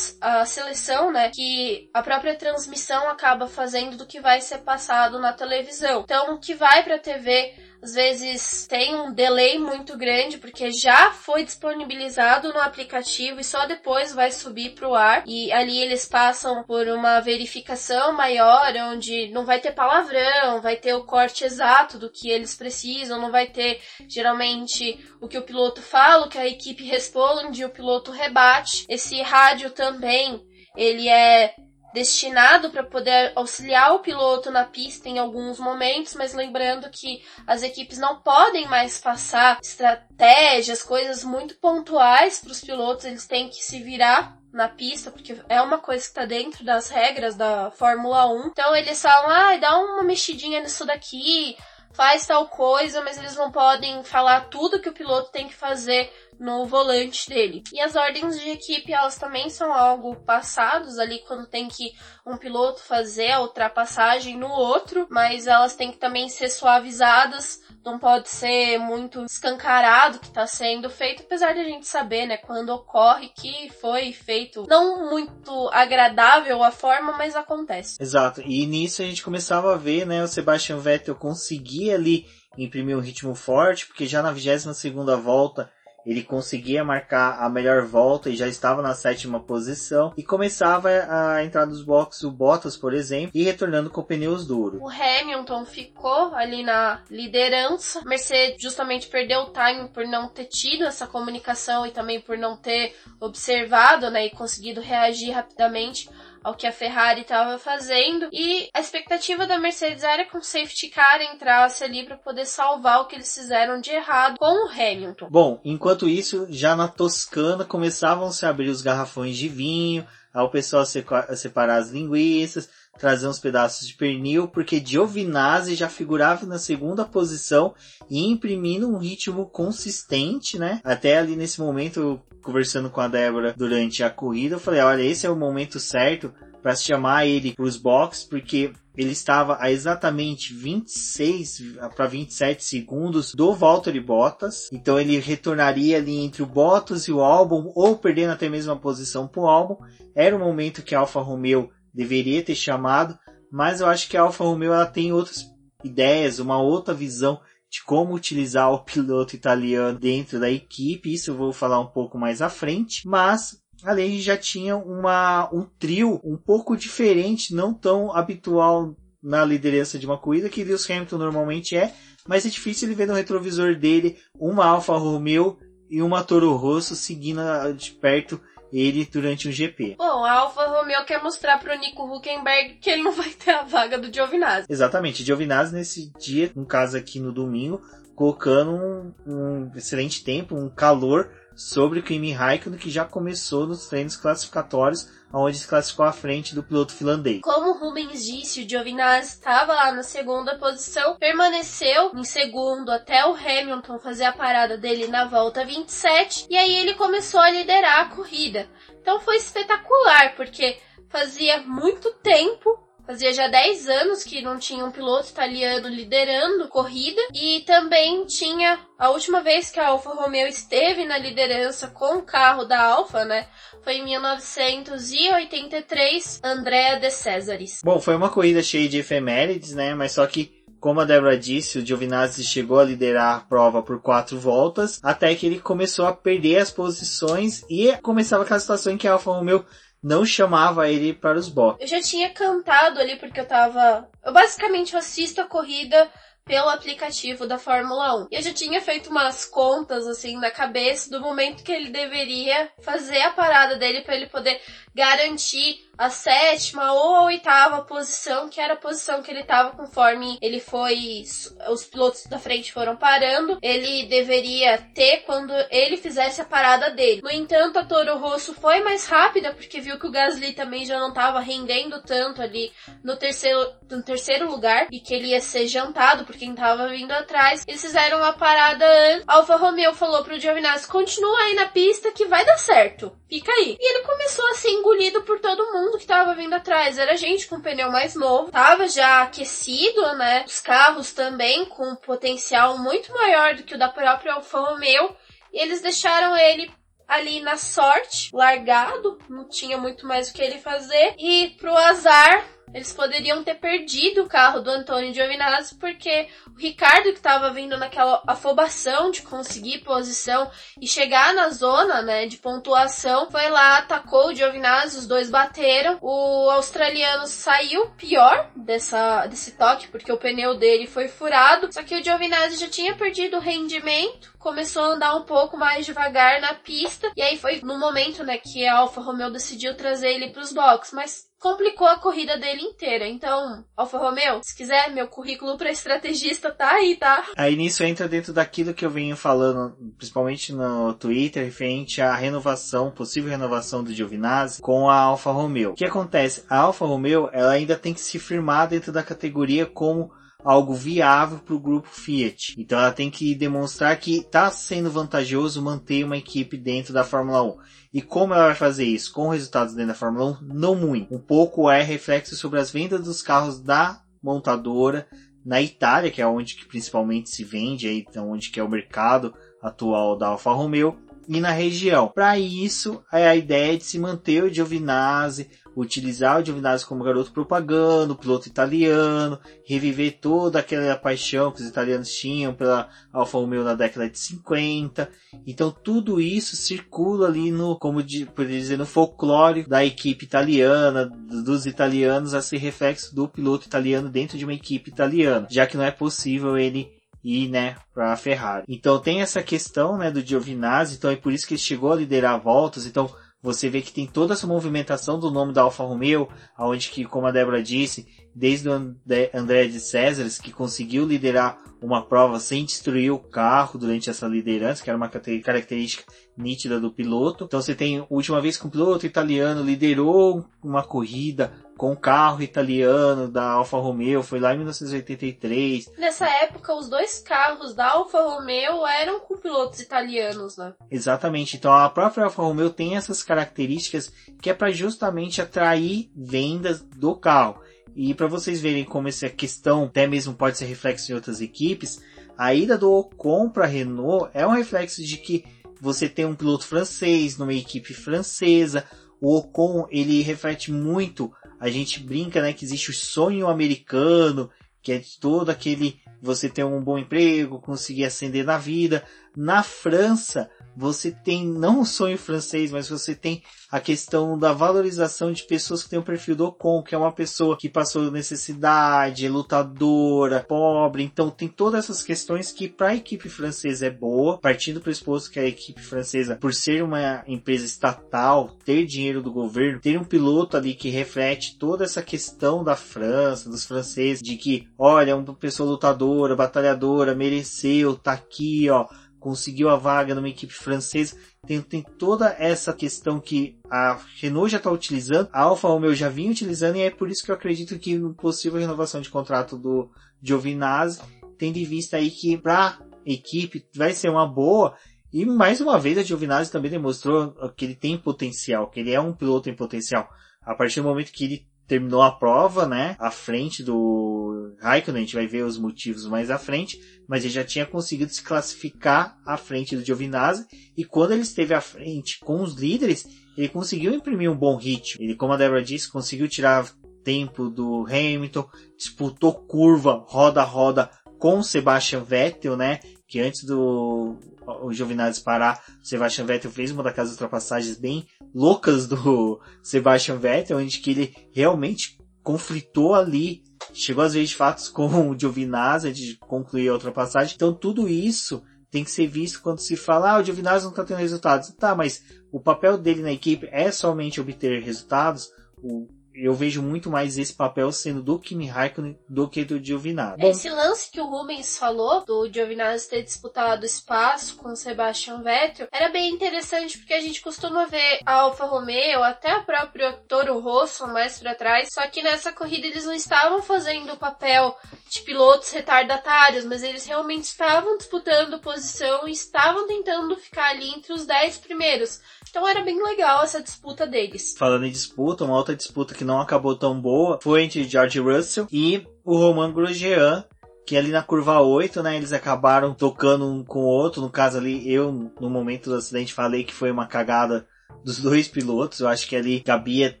[0.20, 5.32] a seleção, né, que a própria transmissão acaba fazendo do que vai ser passado na
[5.32, 6.00] televisão.
[6.00, 7.54] Então, o que vai para a TV
[7.86, 13.64] às vezes tem um delay muito grande porque já foi disponibilizado no aplicativo e só
[13.64, 19.28] depois vai subir para o ar e ali eles passam por uma verificação maior onde
[19.28, 23.46] não vai ter palavrão, vai ter o corte exato do que eles precisam, não vai
[23.46, 28.84] ter geralmente o que o piloto fala, o que a equipe responde, o piloto rebate.
[28.88, 30.44] Esse rádio também
[30.76, 31.54] ele é
[31.96, 37.62] destinado para poder auxiliar o piloto na pista em alguns momentos, mas lembrando que as
[37.62, 43.64] equipes não podem mais passar estratégias, coisas muito pontuais para os pilotos, eles têm que
[43.64, 48.26] se virar na pista, porque é uma coisa que está dentro das regras da Fórmula
[48.26, 48.48] 1.
[48.48, 51.56] Então eles falam, ah, dá uma mexidinha nisso daqui,
[51.96, 56.12] faz tal coisa, mas eles não podem falar tudo que o piloto tem que fazer
[56.38, 57.64] no volante dele.
[57.72, 61.94] E as ordens de equipe, elas também são algo passados ali quando tem que
[62.26, 67.98] um piloto fazer a ultrapassagem no outro, mas elas têm que também ser suavizadas, não
[67.98, 72.70] pode ser muito escancarado que está sendo feito, apesar de a gente saber, né, quando
[72.70, 77.96] ocorre que foi feito não muito agradável a forma, mas acontece.
[78.00, 78.42] Exato.
[78.42, 82.26] E nisso a gente começava a ver, né, o Sebastian Vettel conseguir ali
[82.58, 85.70] imprimir um ritmo forte, porque já na 22 segunda volta
[86.06, 91.44] ele conseguia marcar a melhor volta e já estava na sétima posição e começava a
[91.44, 94.80] entrar nos boxes o Bottas, por exemplo, e retornando com pneus duros.
[94.80, 98.02] O Hamilton ficou ali na liderança.
[98.04, 102.56] Mercedes justamente perdeu o time por não ter tido essa comunicação e também por não
[102.56, 106.08] ter observado, né, e conseguido reagir rapidamente
[106.46, 110.88] ao que a Ferrari estava fazendo e a expectativa da Mercedes era que um safety
[110.90, 115.28] car entrasse ali para poder salvar o que eles fizeram de errado com o Hamilton.
[115.28, 120.48] Bom, enquanto isso, já na Toscana começavam -se a abrir os garrafões de vinho, ao
[120.48, 127.04] pessoal separar as linguiças, trazer uns pedaços de pernil, porque Giovinazzi já figurava na segunda
[127.04, 127.74] posição
[128.08, 130.80] e imprimindo um ritmo consistente, né?
[130.84, 135.26] Até ali nesse momento, conversando com a Débora durante a corrida, eu falei, olha, esse
[135.26, 136.32] é o momento certo
[136.62, 143.34] para chamar ele para os boxes, porque ele estava a exatamente 26 para 27 segundos
[143.34, 144.68] do Valtteri Bottas.
[144.72, 148.76] Então ele retornaria ali entre o Bottas e o Albon, ou perdendo até mesmo a
[148.76, 149.78] posição para o Albon.
[150.14, 153.18] Era o momento que a Alfa Romeo deveria ter chamado,
[153.50, 155.46] mas eu acho que a Alfa Romeo ela tem outras
[155.82, 157.40] ideias, uma outra visão
[157.70, 161.12] de como utilizar o piloto italiano dentro da equipe.
[161.12, 164.76] Isso eu vou falar um pouco mais à frente, mas ali a gente já tinha
[164.76, 170.62] uma, um trio um pouco diferente, não tão habitual na liderança de uma corrida que
[170.62, 171.92] Lewis Hamilton normalmente é,
[172.28, 175.58] mas é difícil ele ver no retrovisor dele uma Alfa Romeo
[175.90, 177.40] e uma Toro Rosso seguindo
[177.76, 178.40] de perto
[178.72, 179.96] ele durante um GP.
[179.98, 183.62] Bom, a Alfa Romeo quer mostrar pro Nico Huckenberg que ele não vai ter a
[183.62, 184.66] vaga do Giovinazzi.
[184.70, 187.82] Exatamente, Giovinazzi nesse dia, no caso aqui no domingo,
[188.14, 193.88] colocando um, um excelente tempo, um calor sobre o Kimi Raikkonen, que já começou nos
[193.88, 197.40] treinos classificatórios, onde se classificou à frente do piloto finlandês.
[197.42, 203.34] Como Rubens disse, o Giovinazzi estava lá na segunda posição, permaneceu em segundo até o
[203.34, 208.14] Hamilton fazer a parada dele na volta 27, e aí ele começou a liderar a
[208.14, 208.68] corrida.
[209.00, 214.90] Então foi espetacular, porque fazia muito tempo Fazia já 10 anos que não tinha um
[214.90, 221.04] piloto italiano liderando corrida e também tinha a última vez que a Alfa Romeo esteve
[221.04, 223.46] na liderança com o carro da Alfa, né?
[223.84, 227.80] Foi em 1983, Andrea de Cesaris.
[227.84, 229.94] Bom, foi uma corrida cheia de efemérides, né?
[229.94, 234.00] Mas só que como a Débora disse, o Giovinazzi chegou a liderar a prova por
[234.00, 238.96] quatro voltas, até que ele começou a perder as posições e começava aquela situação em
[238.96, 239.64] que a Alfa Romeo
[240.02, 241.80] não chamava ele para os boxes.
[241.80, 244.08] Eu já tinha cantado ali porque eu tava.
[244.24, 246.10] Eu basicamente assisto a corrida
[246.46, 248.28] pelo aplicativo da Fórmula 1.
[248.30, 252.70] E eu já tinha feito umas contas assim na cabeça do momento que ele deveria
[252.82, 254.60] fazer a parada dele para ele poder
[254.94, 260.38] garantir a sétima ou a oitava posição, que era a posição que ele estava conforme
[260.42, 261.24] ele foi.
[261.70, 263.58] Os pilotos da frente foram parando.
[263.62, 267.22] Ele deveria ter quando ele fizesse a parada dele.
[267.22, 270.98] No entanto, a Toro Rosso foi mais rápida porque viu que o Gasly também já
[270.98, 272.72] não estava rendendo tanto ali
[273.02, 277.12] no terceiro, no terceiro lugar e que ele ia ser jantado por quem estava vindo
[277.12, 277.64] atrás.
[277.66, 279.24] Eles fizeram uma parada antes.
[279.26, 283.16] Alfa Romeo falou pro Giovinazzi: continua aí na pista que vai dar certo.
[283.28, 283.76] Fica aí.
[283.80, 286.98] E ele começou a ser engolido por todo mundo mundo que tava vindo atrás.
[286.98, 290.44] Era gente com pneu mais novo, tava já aquecido, né?
[290.46, 295.16] Os carros também com potencial muito maior do que o da própria Alfa Romeo.
[295.52, 296.70] E eles deixaram ele
[297.06, 301.14] ali na sorte, largado, não tinha muito mais o que ele fazer.
[301.18, 302.44] E pro azar,
[302.74, 307.76] eles poderiam ter perdido o carro do Antônio Giovinazzi porque o Ricardo que estava vindo
[307.76, 310.50] naquela afobação de conseguir posição
[310.80, 315.98] e chegar na zona, né, de pontuação, foi lá, atacou o Giovinazzi, os dois bateram.
[316.02, 321.94] O australiano saiu pior dessa desse toque porque o pneu dele foi furado, só que
[321.94, 326.54] o Giovinazzi já tinha perdido o rendimento, começou a andar um pouco mais devagar na
[326.54, 327.10] pista.
[327.16, 330.52] E aí foi no momento, né, que a Alfa Romeo decidiu trazer ele para os
[330.52, 333.06] boxes, mas complicou a corrida dele inteira.
[333.06, 337.24] Então, Alfa Romeo, se quiser, meu currículo para estrategista tá aí, tá?
[337.36, 342.90] Aí nisso entra dentro daquilo que eu venho falando, principalmente no Twitter, referente à renovação,
[342.90, 345.72] possível renovação do Giovinazzi com a Alfa Romeo.
[345.72, 346.44] O que acontece?
[346.48, 350.10] A Alfa Romeo, ela ainda tem que se firmar dentro da categoria como
[350.44, 352.54] algo viável para o grupo Fiat.
[352.58, 357.42] Então ela tem que demonstrar que está sendo vantajoso manter uma equipe dentro da Fórmula
[357.42, 357.56] 1.
[357.94, 359.12] E como ela vai fazer isso?
[359.12, 360.54] Com resultados dentro da Fórmula 1?
[360.54, 361.14] Não muito.
[361.14, 365.06] Um pouco é reflexo sobre as vendas dos carros da montadora
[365.44, 368.68] na Itália, que é onde que principalmente se vende, aí, então, onde que é o
[368.68, 369.32] mercado
[369.62, 372.08] atual da Alfa Romeo, e na região.
[372.08, 377.30] Para isso, é a ideia de se manter o Giovinazzi, utilizar o Giovinazzi como garoto
[377.30, 383.74] propaganda, piloto italiano, reviver toda aquela paixão que os italianos tinham pela Alfa Romeo na
[383.74, 385.10] década de 50.
[385.46, 391.04] Então tudo isso circula ali no, como de, poderia dizer, no folclore da equipe italiana,
[391.44, 395.76] dos italianos, a ser reflexo do piloto italiano dentro de uma equipe italiana, já que
[395.76, 398.64] não é possível ele ir, né, para a Ferrari.
[398.68, 401.96] Então tem essa questão, né, do Giovinazzi, então é por isso que ele chegou a
[401.96, 403.10] liderar voltas, então
[403.42, 407.26] você vê que tem toda essa movimentação do nome da Alfa Romeo, aonde que, como
[407.26, 413.12] a Débora disse, desde o André de Césares, que conseguiu liderar uma prova sem destruir
[413.12, 416.04] o carro durante essa liderança, que era uma característica
[416.36, 417.44] nítida do piloto.
[417.44, 422.42] Então você tem, última vez que um piloto italiano liderou uma corrida com o carro
[422.42, 425.92] italiano da Alfa Romeo, foi lá em 1983.
[425.98, 430.72] Nessa época, os dois carros da Alfa Romeo eram com pilotos italianos, né?
[430.90, 431.56] Exatamente.
[431.56, 437.14] Então a própria Alfa Romeo tem essas características que é para justamente atrair vendas do
[437.14, 437.60] carro.
[437.94, 442.02] E para vocês verem como essa questão até mesmo pode ser reflexo em outras equipes,
[442.36, 445.44] a ida do Ocon para a Renault é um reflexo de que
[445.80, 448.84] você tem um piloto francês numa equipe francesa.
[449.20, 454.50] O Ocon ele reflete muito a gente brinca, né, que existe o sonho americano,
[454.82, 459.04] que é de todo aquele você ter um bom emprego, conseguir ascender na vida.
[459.36, 465.32] Na França, você tem não o sonho francês, mas você tem a questão da valorização
[465.32, 469.28] de pessoas que têm o perfil do Ocon, que é uma pessoa que passou necessidade,
[469.28, 471.02] lutadora, pobre.
[471.02, 475.30] Então tem todas essas questões que para a equipe francesa é boa, partindo do pressuposto
[475.30, 480.04] que a equipe francesa, por ser uma empresa estatal, ter dinheiro do governo, ter um
[480.04, 485.34] piloto ali que reflete toda essa questão da França, dos franceses, de que, olha, uma
[485.34, 488.86] pessoa lutadora, batalhadora, mereceu, tá aqui, ó
[489.26, 491.16] conseguiu a vaga numa equipe francesa.
[491.44, 496.08] Tem, tem toda essa questão que a Renault já está utilizando, a Alfa Romeo já
[496.08, 499.90] vinha utilizando, e é por isso que eu acredito que possível renovação de contrato do
[500.22, 501.00] Giovinazzi,
[501.36, 504.76] tendo em vista aí que para equipe vai ser uma boa,
[505.12, 509.00] e mais uma vez a Giovinazzi também demonstrou que ele tem potencial, que ele é
[509.00, 510.08] um piloto em potencial.
[510.40, 515.04] A partir do momento que ele terminou a prova, né, à frente do Raikkonen, a
[515.04, 519.18] gente vai ver os motivos mais à frente, mas ele já tinha conseguido se classificar
[519.26, 520.46] à frente do Giovinazzi,
[520.76, 523.06] e quando ele esteve à frente com os líderes,
[523.36, 525.02] ele conseguiu imprimir um bom ritmo.
[525.02, 526.66] Ele, como a Débora disse, conseguiu tirar
[527.04, 534.16] tempo do Hamilton, disputou curva, roda a roda com Sebastian Vettel, né, que antes do
[534.46, 540.58] o Giovinazzi parar, o Sebastian Vettel fez uma daquelas ultrapassagens bem loucas do Sebastian Vettel,
[540.58, 543.42] onde que ele realmente conflitou ali,
[543.72, 547.34] chegou às vezes de fatos com o Giovinazzi de concluir a ultrapassagem.
[547.34, 550.84] Então tudo isso tem que ser visto quando se fala, ah, o Giovinazzi não está
[550.84, 551.50] tendo resultados.
[551.54, 552.02] Tá, mas
[552.32, 555.30] o papel dele na equipe é somente obter resultados.
[555.62, 560.24] O eu vejo muito mais esse papel sendo do Kimi Raikkonen do que do Giovinazzi.
[560.24, 565.68] Esse lance que o Rubens falou, do Giovinazzi ter disputado espaço com o Sebastian Vettel,
[565.70, 570.40] era bem interessante porque a gente costuma ver a Alfa Romeo, até a própria Toro
[570.40, 574.56] Rosso mais para trás, só que nessa corrida eles não estavam fazendo o papel
[574.88, 580.92] de pilotos retardatários, mas eles realmente estavam disputando posição e estavam tentando ficar ali entre
[580.92, 582.00] os 10 primeiros.
[582.28, 584.34] Então era bem legal essa disputa deles.
[584.36, 588.46] Falando em disputa, uma outra disputa que não acabou tão boa foi entre George Russell
[588.50, 590.24] e o Roman Grosjean,
[590.66, 594.00] que ali na curva 8, né, eles acabaram tocando um com o outro.
[594.00, 597.46] No caso ali, eu no momento do acidente falei que foi uma cagada
[597.84, 598.80] dos dois pilotos.
[598.80, 600.00] Eu acho que ali cabia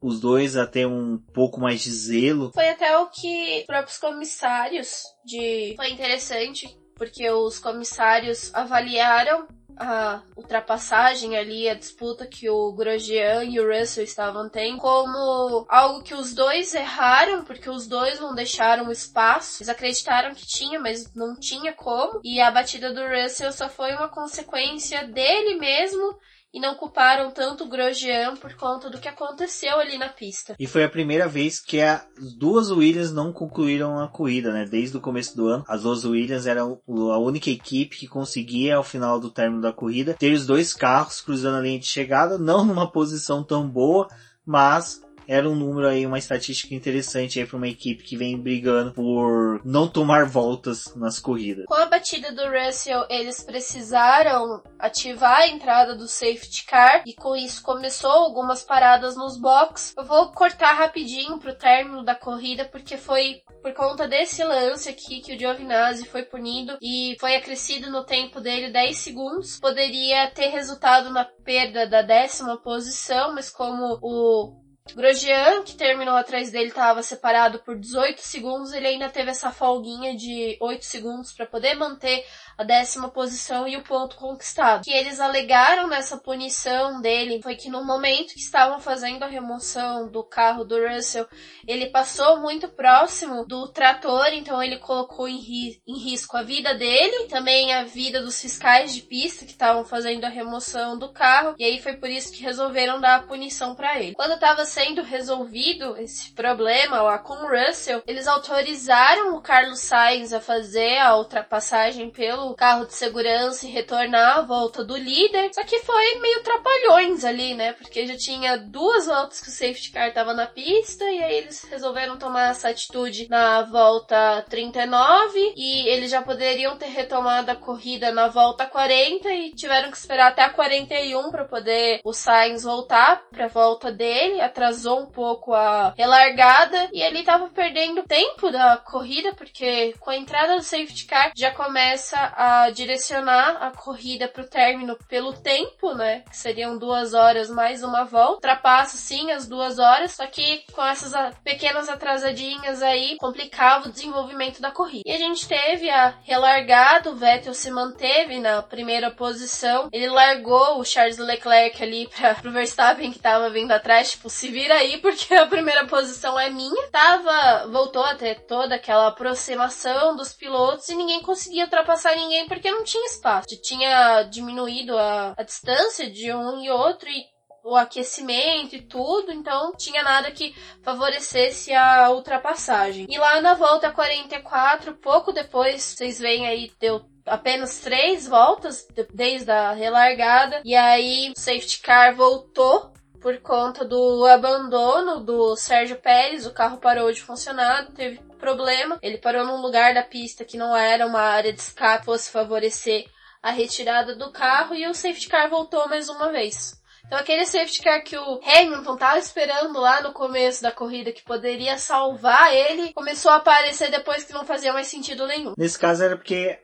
[0.00, 2.52] os dois a ter um pouco mais de zelo.
[2.52, 9.46] Foi até o que os próprios comissários de foi interessante porque os comissários avaliaram
[9.76, 16.02] a ultrapassagem ali, a disputa que o Grosjean e o Russell estavam tendo, como algo
[16.02, 19.58] que os dois erraram, porque os dois não deixaram espaço.
[19.62, 22.20] Eles acreditaram que tinha, mas não tinha como.
[22.24, 26.18] E a batida do Russell só foi uma consequência dele mesmo
[26.56, 30.56] e não culparam tanto o Grosjean por conta do que aconteceu ali na pista.
[30.58, 32.02] E foi a primeira vez que as
[32.38, 34.64] duas Williams não concluíram a corrida, né?
[34.64, 38.82] Desde o começo do ano, as duas Williams eram a única equipe que conseguia, ao
[38.82, 42.64] final do término da corrida, ter os dois carros cruzando a linha de chegada, não
[42.64, 44.08] numa posição tão boa,
[44.46, 48.92] mas era um número aí, uma estatística interessante aí para uma equipe que vem brigando
[48.92, 51.66] por não tomar voltas nas corridas.
[51.66, 57.34] Com a batida do Russell, eles precisaram ativar a entrada do safety car e com
[57.34, 59.94] isso começou algumas paradas nos box.
[59.96, 65.20] Eu vou cortar rapidinho pro término da corrida porque foi por conta desse lance aqui
[65.20, 69.58] que o Giovinazzi foi punido e foi acrescido no tempo dele 10 segundos.
[69.58, 76.50] Poderia ter resultado na perda da décima posição, mas como o Grosjean, que terminou atrás
[76.50, 78.72] dele, estava separado por 18 segundos.
[78.72, 82.24] Ele ainda teve essa folguinha de 8 segundos para poder manter
[82.56, 84.84] a décima posição e o ponto conquistado.
[84.84, 90.10] Que eles alegaram nessa punição dele foi que no momento que estavam fazendo a remoção
[90.10, 91.26] do carro do Russell,
[91.66, 96.74] ele passou muito próximo do trator, então ele colocou em, ri em risco a vida
[96.74, 101.54] dele, também a vida dos fiscais de pista que estavam fazendo a remoção do carro,
[101.58, 104.14] e aí foi por isso que resolveram dar a punição para ele.
[104.14, 110.32] Quando estava sendo resolvido esse problema lá com o Russell, eles autorizaram o Carlos Sainz
[110.32, 115.52] a fazer a ultrapassagem pelo carro de segurança e retornar à volta do líder.
[115.52, 117.72] Só que foi meio trapalhões ali, né?
[117.72, 121.64] Porque já tinha duas voltas que o safety car tava na pista e aí eles
[121.64, 128.12] resolveram tomar essa atitude na volta 39 e eles já poderiam ter retomado a corrida
[128.12, 133.22] na volta 40 e tiveram que esperar até a 41 para poder o Sainz voltar
[133.30, 138.76] para a volta dele, atrasou um pouco a relargada e ele tava perdendo tempo da
[138.76, 144.42] corrida porque com a entrada do safety car já começa a direcionar a corrida para
[144.42, 146.20] o término pelo tempo, né?
[146.28, 148.34] Que seriam duas horas mais uma volta.
[148.34, 154.60] Ultrapassa sim as duas horas, só que com essas pequenas atrasadinhas aí complicava o desenvolvimento
[154.60, 155.02] da corrida.
[155.06, 159.88] E a gente teve a relargada, o Vettel se manteve na primeira posição.
[159.90, 164.48] Ele largou o Charles Leclerc ali para o Verstappen que estava vindo atrás, tipo, se
[164.48, 166.88] vira aí porque a primeira posição é minha.
[166.88, 172.46] Tava, voltou a ter toda aquela aproximação dos pilotos e ninguém conseguia ultrapassar ninguém ninguém
[172.46, 173.48] porque não tinha espaço.
[173.62, 177.24] Tinha diminuído a, a distância de um e outro e
[177.64, 180.54] o aquecimento e tudo, então tinha nada que
[180.84, 183.08] favorecesse a ultrapassagem.
[183.10, 189.50] E lá na volta 44, pouco depois, vocês veem aí, deu apenas três voltas desde
[189.50, 190.62] a relargada.
[190.64, 196.78] E aí o safety car voltou por conta do abandono do Sérgio Pérez, o carro
[196.78, 198.98] parou de funcionar, teve problema.
[199.02, 203.06] Ele parou num lugar da pista que não era uma área de escape, fosse favorecer
[203.42, 206.80] a retirada do carro e o safety car voltou mais uma vez.
[207.06, 211.22] Então aquele safety car que o Hamilton tava esperando lá no começo da corrida que
[211.22, 215.54] poderia salvar ele, começou a aparecer depois que não fazia mais sentido nenhum.
[215.56, 216.58] Nesse caso era porque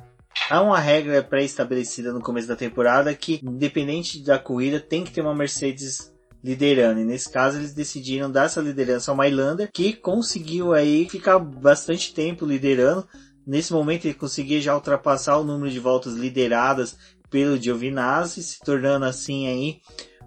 [0.50, 5.20] há uma regra pré-estabelecida no começo da temporada que, independente da corrida, tem que ter
[5.20, 6.12] uma Mercedes
[6.42, 7.00] liderando.
[7.00, 12.12] E nesse caso eles decidiram dar essa liderança ao Mailander, que conseguiu aí ficar bastante
[12.12, 13.06] tempo liderando.
[13.46, 16.96] Nesse momento ele conseguia já ultrapassar o número de voltas lideradas
[17.30, 19.80] pelo Giovinazzi, se tornando assim aí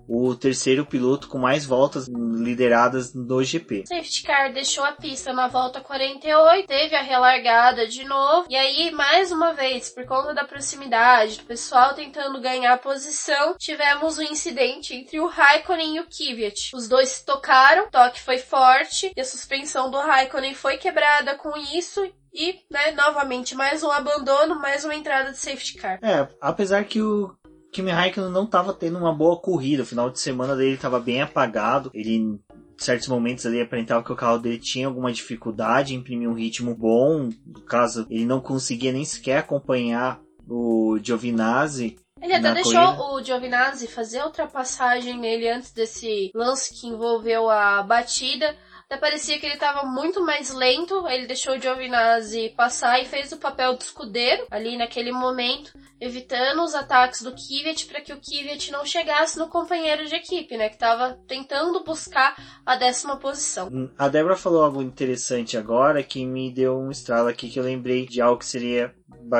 [0.08, 3.86] o terceiro piloto com mais voltas lideradas no GP.
[3.88, 8.92] Safety car deixou a pista na volta 48, teve a relargada de novo, e aí
[8.92, 14.94] mais uma vez, por conta da proximidade, do pessoal tentando ganhar posição, tivemos um incidente
[14.94, 16.76] entre o Raikkonen e o Kvyat.
[16.76, 21.36] Os dois se tocaram, o toque foi forte, e a suspensão do Raikkonen foi quebrada
[21.36, 22.02] com isso,
[22.34, 26.00] e, né, novamente, mais um abandono, mais uma entrada de safety car.
[26.04, 27.34] É, apesar que o
[27.76, 29.84] Kimi Raikkonen não estava tendo uma boa corrida.
[29.84, 31.92] O final de semana dele estava bem apagado.
[31.94, 32.40] Ele em
[32.78, 36.74] certos momentos ali aparentava que o carro dele tinha alguma dificuldade em imprimir um ritmo
[36.74, 37.30] bom.
[37.46, 43.04] No caso, ele não conseguia nem sequer acompanhar o Giovinazzi ele até deixou corrida.
[43.04, 48.56] o Giovinazzi fazer a ultrapassagem nele antes desse lance que envolveu a batida.
[48.86, 51.08] Até parecia que ele estava muito mais lento.
[51.08, 56.62] Ele deixou o Giovinazzi passar e fez o papel do escudeiro ali naquele momento, evitando
[56.62, 60.70] os ataques do Kvyat para que o Kvyat não chegasse no companheiro de equipe, né?
[60.70, 63.70] Que estava tentando buscar a décima posição.
[63.72, 67.64] Hum, a Débora falou algo interessante agora que me deu um estralo aqui que eu
[67.64, 68.94] lembrei de algo que seria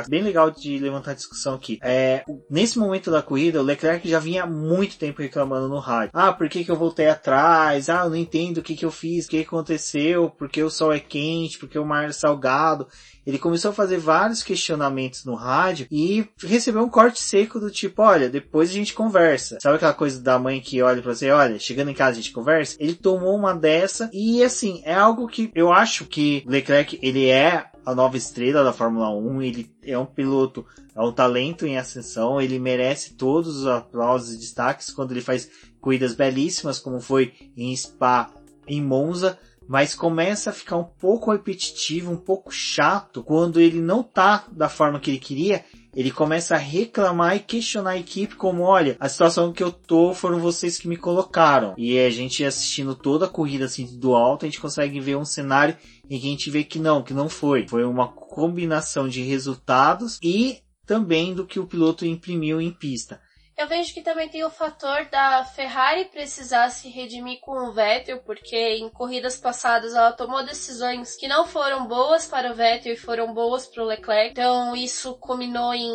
[0.08, 1.78] bem legal de levantar a discussão aqui.
[1.82, 6.10] É, nesse momento da corrida, o Leclerc já vinha muito tempo reclamando no rádio.
[6.12, 7.88] Ah, por que, que eu voltei atrás?
[7.88, 10.92] Ah, eu não entendo o que, que eu fiz, o que aconteceu, porque o sol
[10.92, 12.86] é quente, porque o mar é salgado.
[13.26, 18.00] Ele começou a fazer vários questionamentos no rádio e recebeu um corte seco do tipo,
[18.02, 19.58] olha, depois a gente conversa.
[19.60, 22.32] Sabe aquela coisa da mãe que olha pra você, olha, chegando em casa a gente
[22.32, 22.76] conversa?
[22.78, 27.66] Ele tomou uma dessa e assim, é algo que eu acho que Leclerc, ele é
[27.86, 32.40] a nova estrela da Fórmula 1, ele é um piloto, é um talento em ascensão,
[32.40, 35.48] ele merece todos os aplausos e destaques quando ele faz
[35.80, 38.28] corridas belíssimas, como foi em Spa,
[38.66, 44.02] em Monza, mas começa a ficar um pouco repetitivo, um pouco chato quando ele não
[44.02, 45.64] tá da forma que ele queria.
[45.94, 50.12] Ele começa a reclamar e questionar a equipe como, olha, a situação que eu tô
[50.12, 51.72] foram vocês que me colocaram.
[51.78, 55.24] E a gente assistindo toda a corrida assim do alto, a gente consegue ver um
[55.24, 55.74] cenário
[56.08, 57.66] que a gente vê que não, que não foi.
[57.68, 63.20] Foi uma combinação de resultados e também do que o piloto imprimiu em pista.
[63.56, 68.18] Eu vejo que também tem o fator da Ferrari precisar se redimir com o Vettel,
[68.18, 72.98] porque em corridas passadas ela tomou decisões que não foram boas para o Vettel e
[72.98, 74.32] foram boas para o Leclerc.
[74.32, 75.90] Então isso culminou em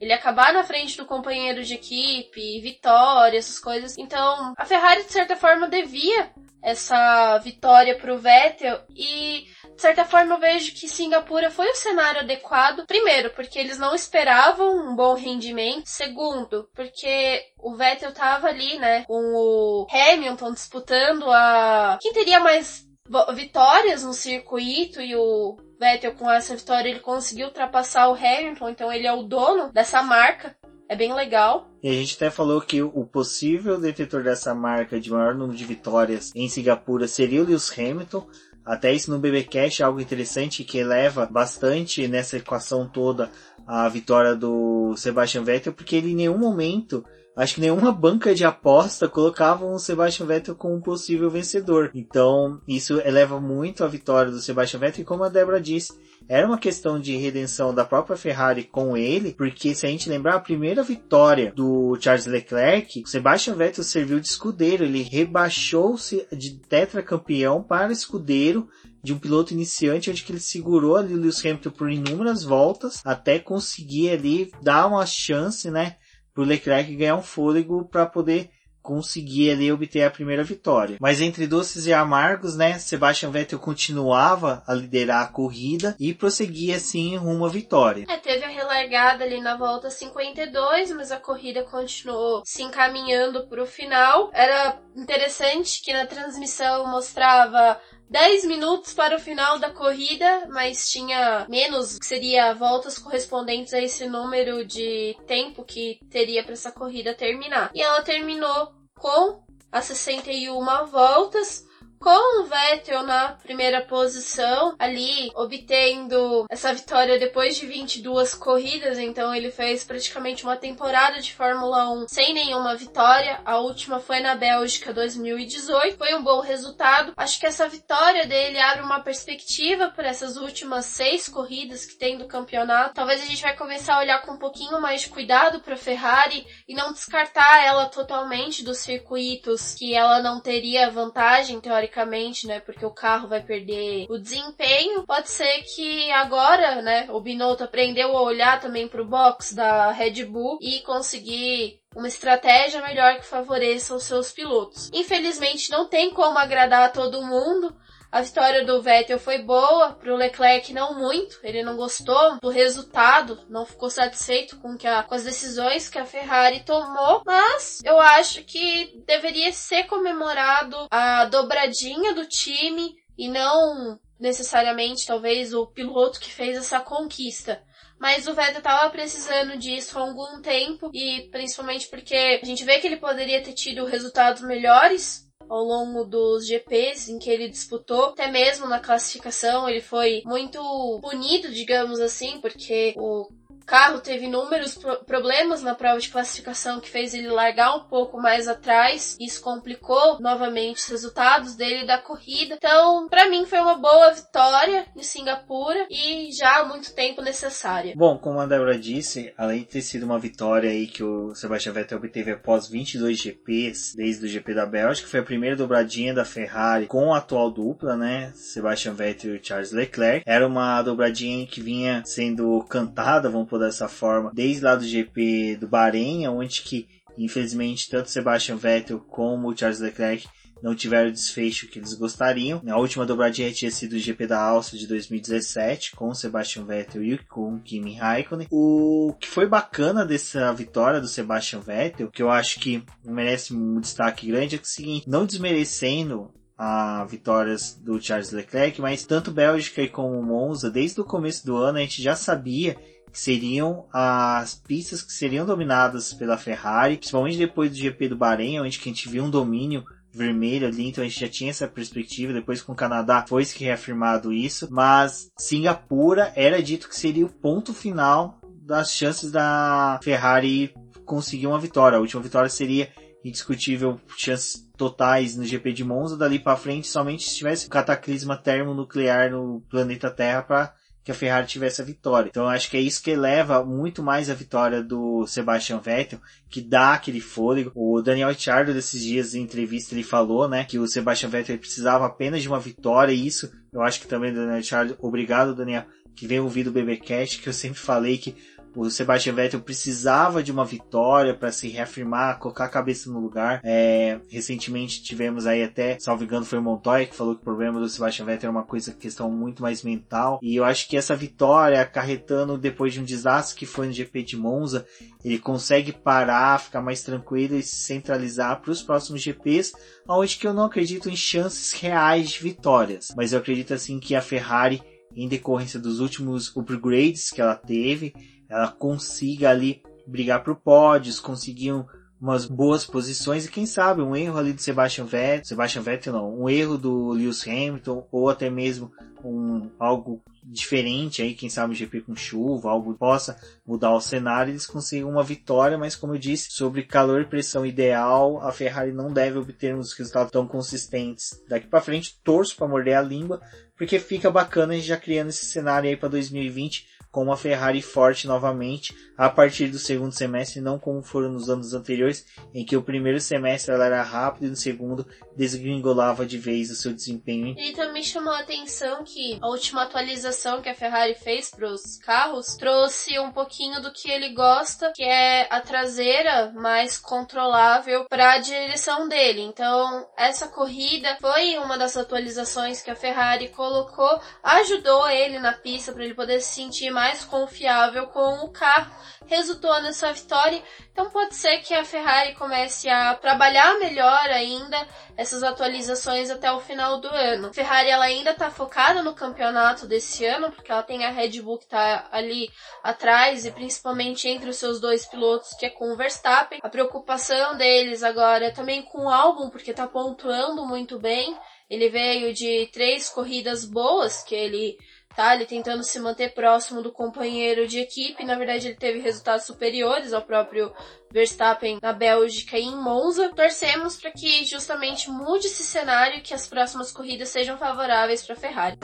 [0.00, 3.98] ele acabar na frente do companheiro de equipe, vitória, essas coisas.
[3.98, 6.30] Então a Ferrari de certa forma devia
[6.62, 9.46] essa vitória para o Vettel e
[9.80, 12.84] de certa forma, eu vejo que Singapura foi o cenário adequado.
[12.86, 15.86] Primeiro, porque eles não esperavam um bom rendimento.
[15.86, 21.98] Segundo, porque o Vettel tava ali, né, com o Hamilton disputando a.
[21.98, 22.86] Quem teria mais
[23.34, 28.92] vitórias no circuito e o Vettel com essa vitória ele conseguiu ultrapassar o Hamilton, então
[28.92, 30.54] ele é o dono dessa marca.
[30.90, 31.70] É bem legal.
[31.80, 35.64] E a gente até falou que o possível detetor dessa marca de maior número de
[35.64, 38.26] vitórias em Singapura seria o Lewis Hamilton,
[38.64, 43.30] até isso no BBcast é algo interessante que eleva bastante nessa equação toda
[43.64, 47.04] a vitória do Sebastian Vettel, porque ele em nenhum momento,
[47.36, 51.92] acho que nenhuma banca de aposta colocava o Sebastian Vettel como um possível vencedor.
[51.94, 55.92] Então, isso eleva muito a vitória do Sebastian Vettel e como a Débora disse,
[56.30, 60.36] era uma questão de redenção da própria Ferrari com ele, porque se a gente lembrar
[60.36, 67.64] a primeira vitória do Charles Leclerc, Sebastian Vettel serviu de escudeiro, ele rebaixou-se de tetracampeão
[67.64, 68.68] para escudeiro
[69.02, 73.00] de um piloto iniciante, onde que ele segurou ali o Lewis Hamilton por inúmeras voltas,
[73.04, 75.96] até conseguir ali dar uma chance, né,
[76.32, 78.50] para o Leclerc ganhar um fôlego para poder
[78.82, 80.96] conseguir ali obter a primeira vitória.
[81.00, 86.76] Mas entre doces e amargos, né, Sebastian Vettel continuava a liderar a corrida e prosseguia
[86.76, 88.06] assim rumo à vitória.
[88.08, 93.62] É, teve a relargada ali na volta 52, mas a corrida continuou se encaminhando para
[93.62, 94.30] o final.
[94.32, 97.80] Era interessante que na transmissão mostrava
[98.10, 103.80] 10 minutos para o final da corrida, mas tinha menos, que seria voltas correspondentes a
[103.80, 107.70] esse número de tempo que teria para essa corrida terminar.
[107.72, 111.64] E ela terminou com as 61 voltas,
[112.00, 119.34] com o Vettel na primeira posição, ali obtendo essa vitória depois de 22 corridas, então
[119.34, 123.42] ele fez praticamente uma temporada de Fórmula 1 sem nenhuma vitória.
[123.44, 125.98] A última foi na Bélgica 2018.
[125.98, 127.12] Foi um bom resultado.
[127.18, 132.16] Acho que essa vitória dele abre uma perspectiva para essas últimas seis corridas que tem
[132.16, 132.94] do campeonato.
[132.94, 136.46] Talvez a gente vai começar a olhar com um pouquinho mais de cuidado para Ferrari
[136.66, 142.60] e não descartar ela totalmente dos circuitos que ela não teria vantagem teoricamente teoricamente, né?
[142.60, 145.04] Porque o carro vai perder o desempenho.
[145.04, 147.08] Pode ser que agora, né?
[147.10, 152.06] O Binotto aprendeu a olhar também para o box da Red Bull e conseguir uma
[152.06, 154.90] estratégia melhor que favoreça os seus pilotos.
[154.92, 157.74] Infelizmente não tem como agradar a todo mundo.
[158.12, 163.38] A vitória do Vettel foi boa, pro Leclerc não muito, ele não gostou do resultado,
[163.48, 168.00] não ficou satisfeito com, que a, com as decisões que a Ferrari tomou, mas eu
[168.00, 176.18] acho que deveria ser comemorado a dobradinha do time e não necessariamente talvez o piloto
[176.18, 177.62] que fez essa conquista.
[177.96, 182.80] Mas o Vettel tava precisando disso há algum tempo e principalmente porque a gente vê
[182.80, 188.06] que ele poderia ter tido resultados melhores ao longo dos GPs em que ele disputou,
[188.06, 190.60] até mesmo na classificação ele foi muito
[191.02, 193.28] punido, digamos assim, porque o
[193.70, 198.20] carro teve inúmeros pro problemas na prova de classificação que fez ele largar um pouco
[198.20, 199.16] mais atrás.
[199.20, 202.56] Isso complicou novamente os resultados dele da corrida.
[202.56, 207.94] Então, para mim foi uma boa vitória em Singapura e já há muito tempo necessária.
[207.96, 211.72] Bom, como a Débora disse, além de ter sido uma vitória aí que o Sebastian
[211.72, 216.24] Vettel obteve após 22 GPs, desde o GP da Bélgica, foi a primeira dobradinha da
[216.24, 218.32] Ferrari com a atual dupla, né?
[218.34, 220.24] Sebastian Vettel e Charles Leclerc.
[220.26, 225.56] Era uma dobradinha que vinha sendo cantada, vamos poder dessa forma desde lá do GP
[225.56, 230.26] do Bahrein, onde que infelizmente tanto Sebastian Vettel como Charles Leclerc
[230.62, 232.62] não tiveram o desfecho que eles gostariam.
[232.68, 237.18] A última dobradinha tinha sido o GP da Áustria de 2017, com Sebastian Vettel e
[237.18, 238.46] com Kimi Raikkonen.
[238.50, 243.80] O que foi bacana dessa vitória do Sebastian Vettel, que eu acho que merece um
[243.80, 249.06] destaque grande, é, que é o seguinte, não desmerecendo a vitórias do Charles Leclerc, mas
[249.06, 252.76] tanto Bélgica como Monza, desde o começo do ano a gente já sabia
[253.12, 258.78] seriam as pistas que seriam dominadas pela Ferrari, principalmente depois do GP do Bahrein, onde
[258.78, 262.60] a gente viu um domínio vermelho ali, então a gente já tinha essa perspectiva, depois
[262.60, 267.72] com o Canadá foi se reafirmado isso, mas Singapura era dito que seria o ponto
[267.72, 271.98] final das chances da Ferrari conseguir uma vitória.
[271.98, 272.88] A última vitória seria
[273.24, 278.36] indiscutível chances totais no GP de Monza, dali para frente somente se tivesse um cataclisma
[278.36, 282.28] termonuclear no planeta Terra para que a Ferrari tivesse a vitória.
[282.28, 286.60] Então acho que é isso que eleva muito mais a vitória do Sebastian Vettel, que
[286.60, 287.72] dá aquele fôlego.
[287.74, 292.06] O Daniel Ricciardo desses dias em entrevista ele falou, né, que o Sebastian Vettel precisava
[292.06, 296.26] apenas de uma vitória e isso eu acho que também Daniel Ricciardo, obrigado Daniel, que
[296.26, 298.36] vem ouvir o BBcast, que eu sempre falei que
[298.74, 303.60] o Sebastian Vettel precisava de uma vitória para se reafirmar, colocar a cabeça no lugar.
[303.64, 307.80] É, recentemente tivemos aí até, salvo engano, foi o Montoya que falou que o problema
[307.80, 310.38] do Sebastian Vettel é uma coisa, questão muito mais mental.
[310.42, 314.22] E eu acho que essa vitória, acarretando depois de um desastre que foi no GP
[314.22, 314.86] de Monza,
[315.24, 319.72] ele consegue parar, ficar mais tranquilo e se centralizar para os próximos GPs,
[320.08, 323.08] onde que eu não acredito em chances reais de vitórias.
[323.16, 324.82] Mas eu acredito assim que a Ferrari
[325.14, 328.14] em decorrência dos últimos upgrades que ela teve,
[328.50, 331.72] ela consiga ali brigar por pódios, conseguir
[332.20, 336.42] umas boas posições e quem sabe um erro ali do Sebastian Vettel, Sebastian Vettel não,
[336.42, 338.92] um erro do Lewis Hamilton ou até mesmo
[339.24, 344.50] um algo diferente aí, quem sabe um GP com chuva, algo possa mudar o cenário,
[344.50, 348.92] eles consigam uma vitória, mas como eu disse, sobre calor e pressão ideal, a Ferrari
[348.92, 351.42] não deve obter uns resultados tão consistentes.
[351.48, 353.40] Daqui para frente, torço para morder a língua,
[353.76, 357.82] porque fica bacana a gente já criando esse cenário aí para 2020 com uma Ferrari
[357.82, 362.76] forte novamente a partir do segundo semestre, não como foram nos anos anteriores, em que
[362.76, 365.06] o primeiro semestre ela era rápido e no segundo
[365.36, 367.54] desgringolava de vez o seu desempenho.
[367.58, 371.98] E também chamou a atenção que a última atualização que a Ferrari fez para os
[371.98, 378.32] carros trouxe um pouquinho do que ele gosta, que é a traseira mais controlável para
[378.32, 379.42] a direção dele.
[379.42, 385.92] Então, essa corrida foi uma das atualizações que a Ferrari colocou, ajudou ele na pista
[385.92, 388.94] para ele poder se sentir mais mais confiável com o carro,
[389.26, 390.62] resultou nessa vitória.
[390.92, 394.86] Então pode ser que a Ferrari comece a trabalhar melhor ainda
[395.16, 397.48] essas atualizações até o final do ano.
[397.48, 401.40] A Ferrari ela ainda está focada no campeonato desse ano, porque ela tem a Red
[401.40, 402.50] Bull que está ali
[402.82, 406.60] atrás e principalmente entre os seus dois pilotos, que é com o Verstappen.
[406.62, 411.34] A preocupação deles agora é também com o álbum, porque está pontuando muito bem.
[411.70, 414.76] Ele veio de três corridas boas que ele
[415.14, 415.34] tá?
[415.34, 418.24] Ele tentando se manter próximo do companheiro de equipe.
[418.24, 420.72] Na verdade, ele teve resultados superiores ao próprio
[421.12, 423.30] Verstappen na Bélgica e em Monza.
[423.34, 428.34] Torcemos para que justamente mude esse cenário e que as próximas corridas sejam favoráveis para
[428.34, 428.78] a Ferrari.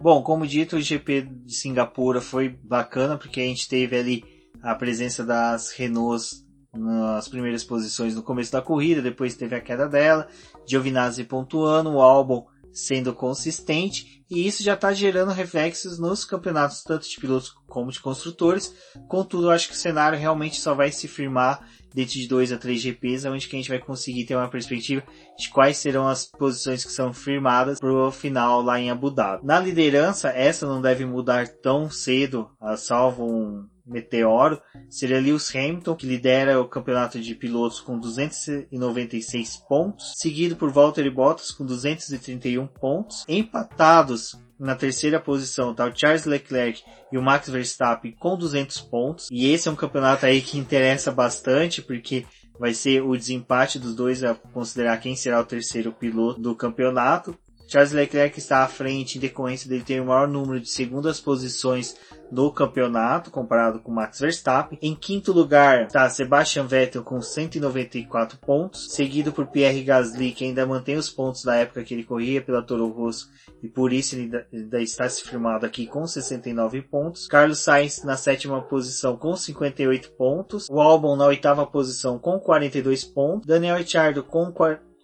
[0.00, 4.24] Bom, como dito, o GP de Singapura foi bacana porque a gente teve ali
[4.62, 6.44] a presença das Renaults
[6.74, 10.26] nas primeiras posições no começo da corrida, depois teve a queda dela,
[10.66, 12.44] Giovinazzi pontuando, o álbum
[12.74, 18.00] sendo consistente e isso já está gerando reflexos nos campeonatos tanto de pilotos como de
[18.00, 18.74] construtores.
[19.06, 22.80] Contudo, acho que o cenário realmente só vai se firmar dentro de dois a três
[22.80, 25.04] GPs, onde que a gente vai conseguir ter uma perspectiva
[25.38, 29.46] de quais serão as posições que são firmadas para o final lá em Abu Dhabi.
[29.46, 36.06] Na liderança, essa não deve mudar tão cedo, salvo um meteoro, seria Lewis Hamilton, que
[36.06, 43.24] lidera o campeonato de pilotos com 296 pontos, seguido por Valtteri Bottas com 231 pontos,
[43.28, 46.82] empatados na terceira posição tá o Charles Leclerc
[47.12, 49.28] e o Max Verstappen com 200 pontos.
[49.30, 52.24] E esse é um campeonato aí que interessa bastante porque
[52.58, 57.36] vai ser o desempate dos dois a considerar quem será o terceiro piloto do campeonato.
[57.74, 61.96] Charles Leclerc está à frente em decorrência dele ter o maior número de segundas posições
[62.30, 64.78] no campeonato, comparado com Max Verstappen.
[64.80, 70.64] Em quinto lugar está Sebastian Vettel com 194 pontos, seguido por Pierre Gasly, que ainda
[70.64, 73.28] mantém os pontos da época que ele corria pela Toro Rosso
[73.60, 77.26] e por isso ele ainda está se firmado aqui com 69 pontos.
[77.26, 80.68] Carlos Sainz na sétima posição com 58 pontos.
[80.70, 83.48] O Albon na oitava posição com 42 pontos.
[83.48, 84.52] Daniel Ricciardo com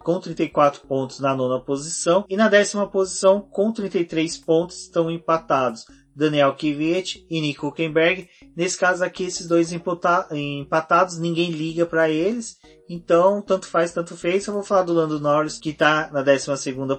[0.01, 5.85] com 34 pontos na nona posição e na décima posição com 33 pontos estão empatados
[6.15, 8.29] Daniel Kvyat e Nico Huckenberg.
[8.55, 12.57] Nesse caso aqui, esses dois empatados, ninguém liga para eles.
[12.89, 14.45] Então, tanto faz, tanto fez.
[14.45, 16.47] Eu vou falar do Lando Norris, que está na 12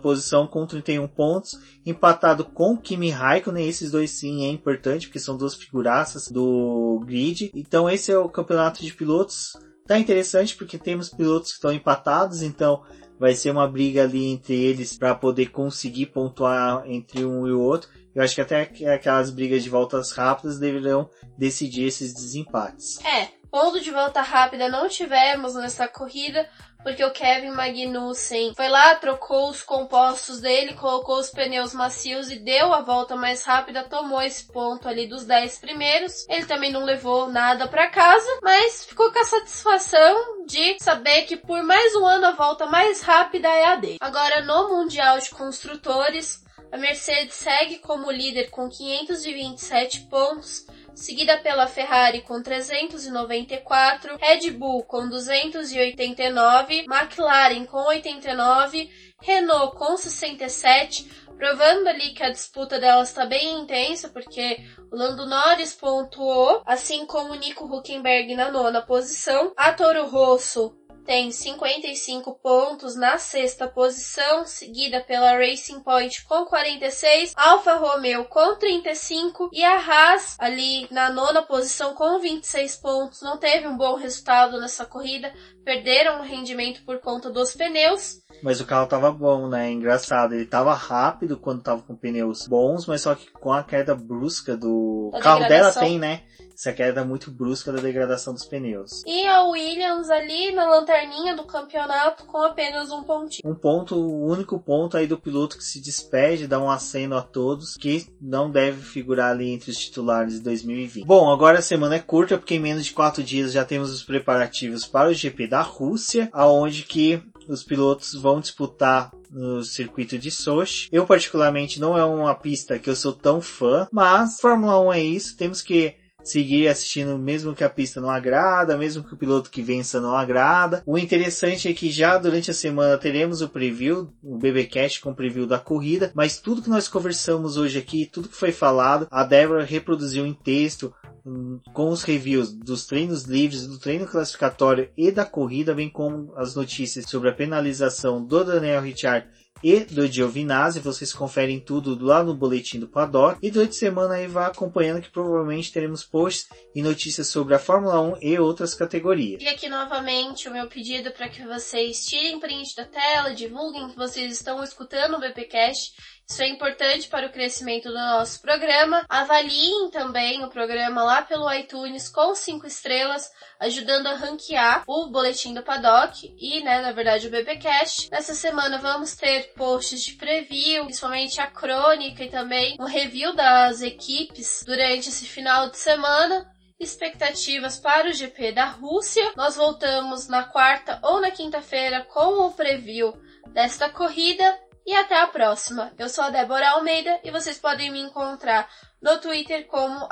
[0.01, 3.69] posição com 31 pontos, empatado com Kimi Raikkonen.
[3.69, 7.51] Esses dois sim é importante, porque são duas figuraças do grid.
[7.55, 9.53] Então, esse é o campeonato de pilotos.
[9.87, 12.83] Tá interessante porque temos pilotos que estão empatados, então
[13.19, 17.61] vai ser uma briga ali entre eles para poder conseguir pontuar entre um e o
[17.61, 17.89] outro.
[18.15, 18.63] Eu acho que até
[18.93, 21.09] aquelas brigas de voltas rápidas deverão
[21.39, 22.99] decidir esses desempates.
[23.05, 26.49] É, ponto de volta rápida não tivemos nessa corrida,
[26.83, 32.39] porque o Kevin Magnussen foi lá, trocou os compostos dele, colocou os pneus macios e
[32.39, 36.27] deu a volta mais rápida, tomou esse ponto ali dos 10 primeiros.
[36.29, 41.37] Ele também não levou nada para casa, mas ficou com a satisfação de saber que
[41.37, 43.99] por mais um ano a volta mais rápida é a dele.
[44.01, 51.67] Agora no Mundial de Construtores, a Mercedes segue como líder com 527 pontos, seguida pela
[51.67, 58.91] Ferrari com 394, Red Bull com 289, McLaren com 89,
[59.21, 64.59] Renault com 67, provando ali que a disputa delas está bem intensa, porque
[64.93, 70.77] o Lando Norris pontuou, assim como o Nico Huckenberg na nona posição, a Toro Rosso
[71.05, 78.57] tem 55 pontos na sexta posição, seguida pela Racing Point com 46, Alfa Romeo com
[78.57, 83.23] 35 e a Haas ali na nona posição com 26 pontos.
[83.23, 85.33] Não teve um bom resultado nessa corrida,
[85.65, 88.23] perderam o rendimento por conta dos pneus.
[88.43, 89.71] Mas o carro tava bom, né?
[89.71, 90.35] Engraçado.
[90.35, 94.57] Ele tava rápido quando tava com pneus bons, mas só que com a queda brusca
[94.57, 96.23] do o carro dela tem, né?
[96.55, 99.03] Essa queda muito brusca da degradação dos pneus.
[99.07, 103.51] E a Williams ali na lanterninha do campeonato com apenas um pontinho.
[103.51, 107.23] Um ponto, o único ponto aí do piloto que se despede, dá um aceno a
[107.23, 111.05] todos, que não deve figurar ali entre os titulares de 2020.
[111.05, 114.03] Bom, agora a semana é curta, porque em menos de quatro dias já temos os
[114.03, 120.31] preparativos para o GP da Rússia, aonde que os pilotos vão disputar no circuito de
[120.31, 120.89] Sochi.
[120.93, 125.01] Eu particularmente não é uma pista que eu sou tão fã, mas Fórmula 1 é
[125.01, 125.95] isso, temos que
[126.25, 130.15] seguir assistindo mesmo que a pista não agrada, mesmo que o piloto que vença não
[130.15, 130.83] agrada.
[130.87, 135.15] O interessante é que já durante a semana teremos o preview, o BBcast com o
[135.15, 139.25] preview da corrida, mas tudo que nós conversamos hoje aqui, tudo que foi falado, a
[139.25, 140.93] Débora reproduziu em texto
[141.25, 146.33] hum, com os reviews dos treinos livres, do treino classificatório e da corrida, bem como
[146.37, 149.27] as notícias sobre a penalização do Daniel Ricciardo
[149.63, 150.81] e do Giovinazzi.
[150.81, 153.39] Vocês conferem tudo lá no boletim do Paddock.
[153.43, 157.59] E durante a semana aí vá acompanhando que provavelmente teremos posts e notícias sobre a
[157.59, 159.43] Fórmula 1 e outras categorias.
[159.43, 163.97] E aqui novamente o meu pedido para que vocês tirem print da tela, divulguem que
[163.97, 165.93] vocês estão escutando o BPcast
[166.29, 169.05] isso é importante para o crescimento do nosso programa.
[169.09, 175.53] Avaliem também o programa lá pelo iTunes com cinco estrelas, ajudando a ranquear o boletim
[175.53, 178.11] do Paddock e, né, na verdade, o BBcast.
[178.11, 183.83] Nessa semana vamos ter posts de preview, principalmente a crônica e também um review das
[183.83, 186.51] equipes durante esse final de semana
[186.81, 189.33] expectativas para o GP da Rússia.
[189.37, 193.13] Nós voltamos na quarta ou na quinta-feira com o preview
[193.53, 195.93] desta corrida e até a próxima.
[195.99, 198.69] Eu sou a Débora Almeida e vocês podem me encontrar
[199.03, 200.07] no Twitter como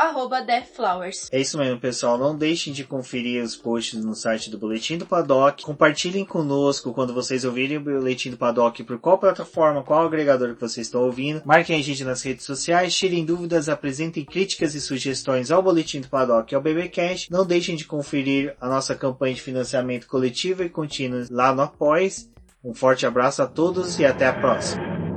[0.44, 1.28] @deathflowers.
[1.30, 2.18] É isso mesmo, pessoal.
[2.18, 5.62] Não deixem de conferir os posts no site do Boletim do Paddock.
[5.62, 10.60] Compartilhem conosco quando vocês ouvirem o Boletim do Paddock por qual plataforma, qual agregador que
[10.60, 11.42] vocês estão ouvindo.
[11.44, 16.08] Marquem a gente nas redes sociais, tirem dúvidas, apresentem críticas e sugestões ao Boletim do
[16.08, 17.30] Paddock e ao BBcast.
[17.30, 22.28] Não deixem de conferir a nossa campanha de financiamento coletivo e contínuo lá no Apoies.
[22.62, 25.09] Um forte abraço a todos e até a próxima.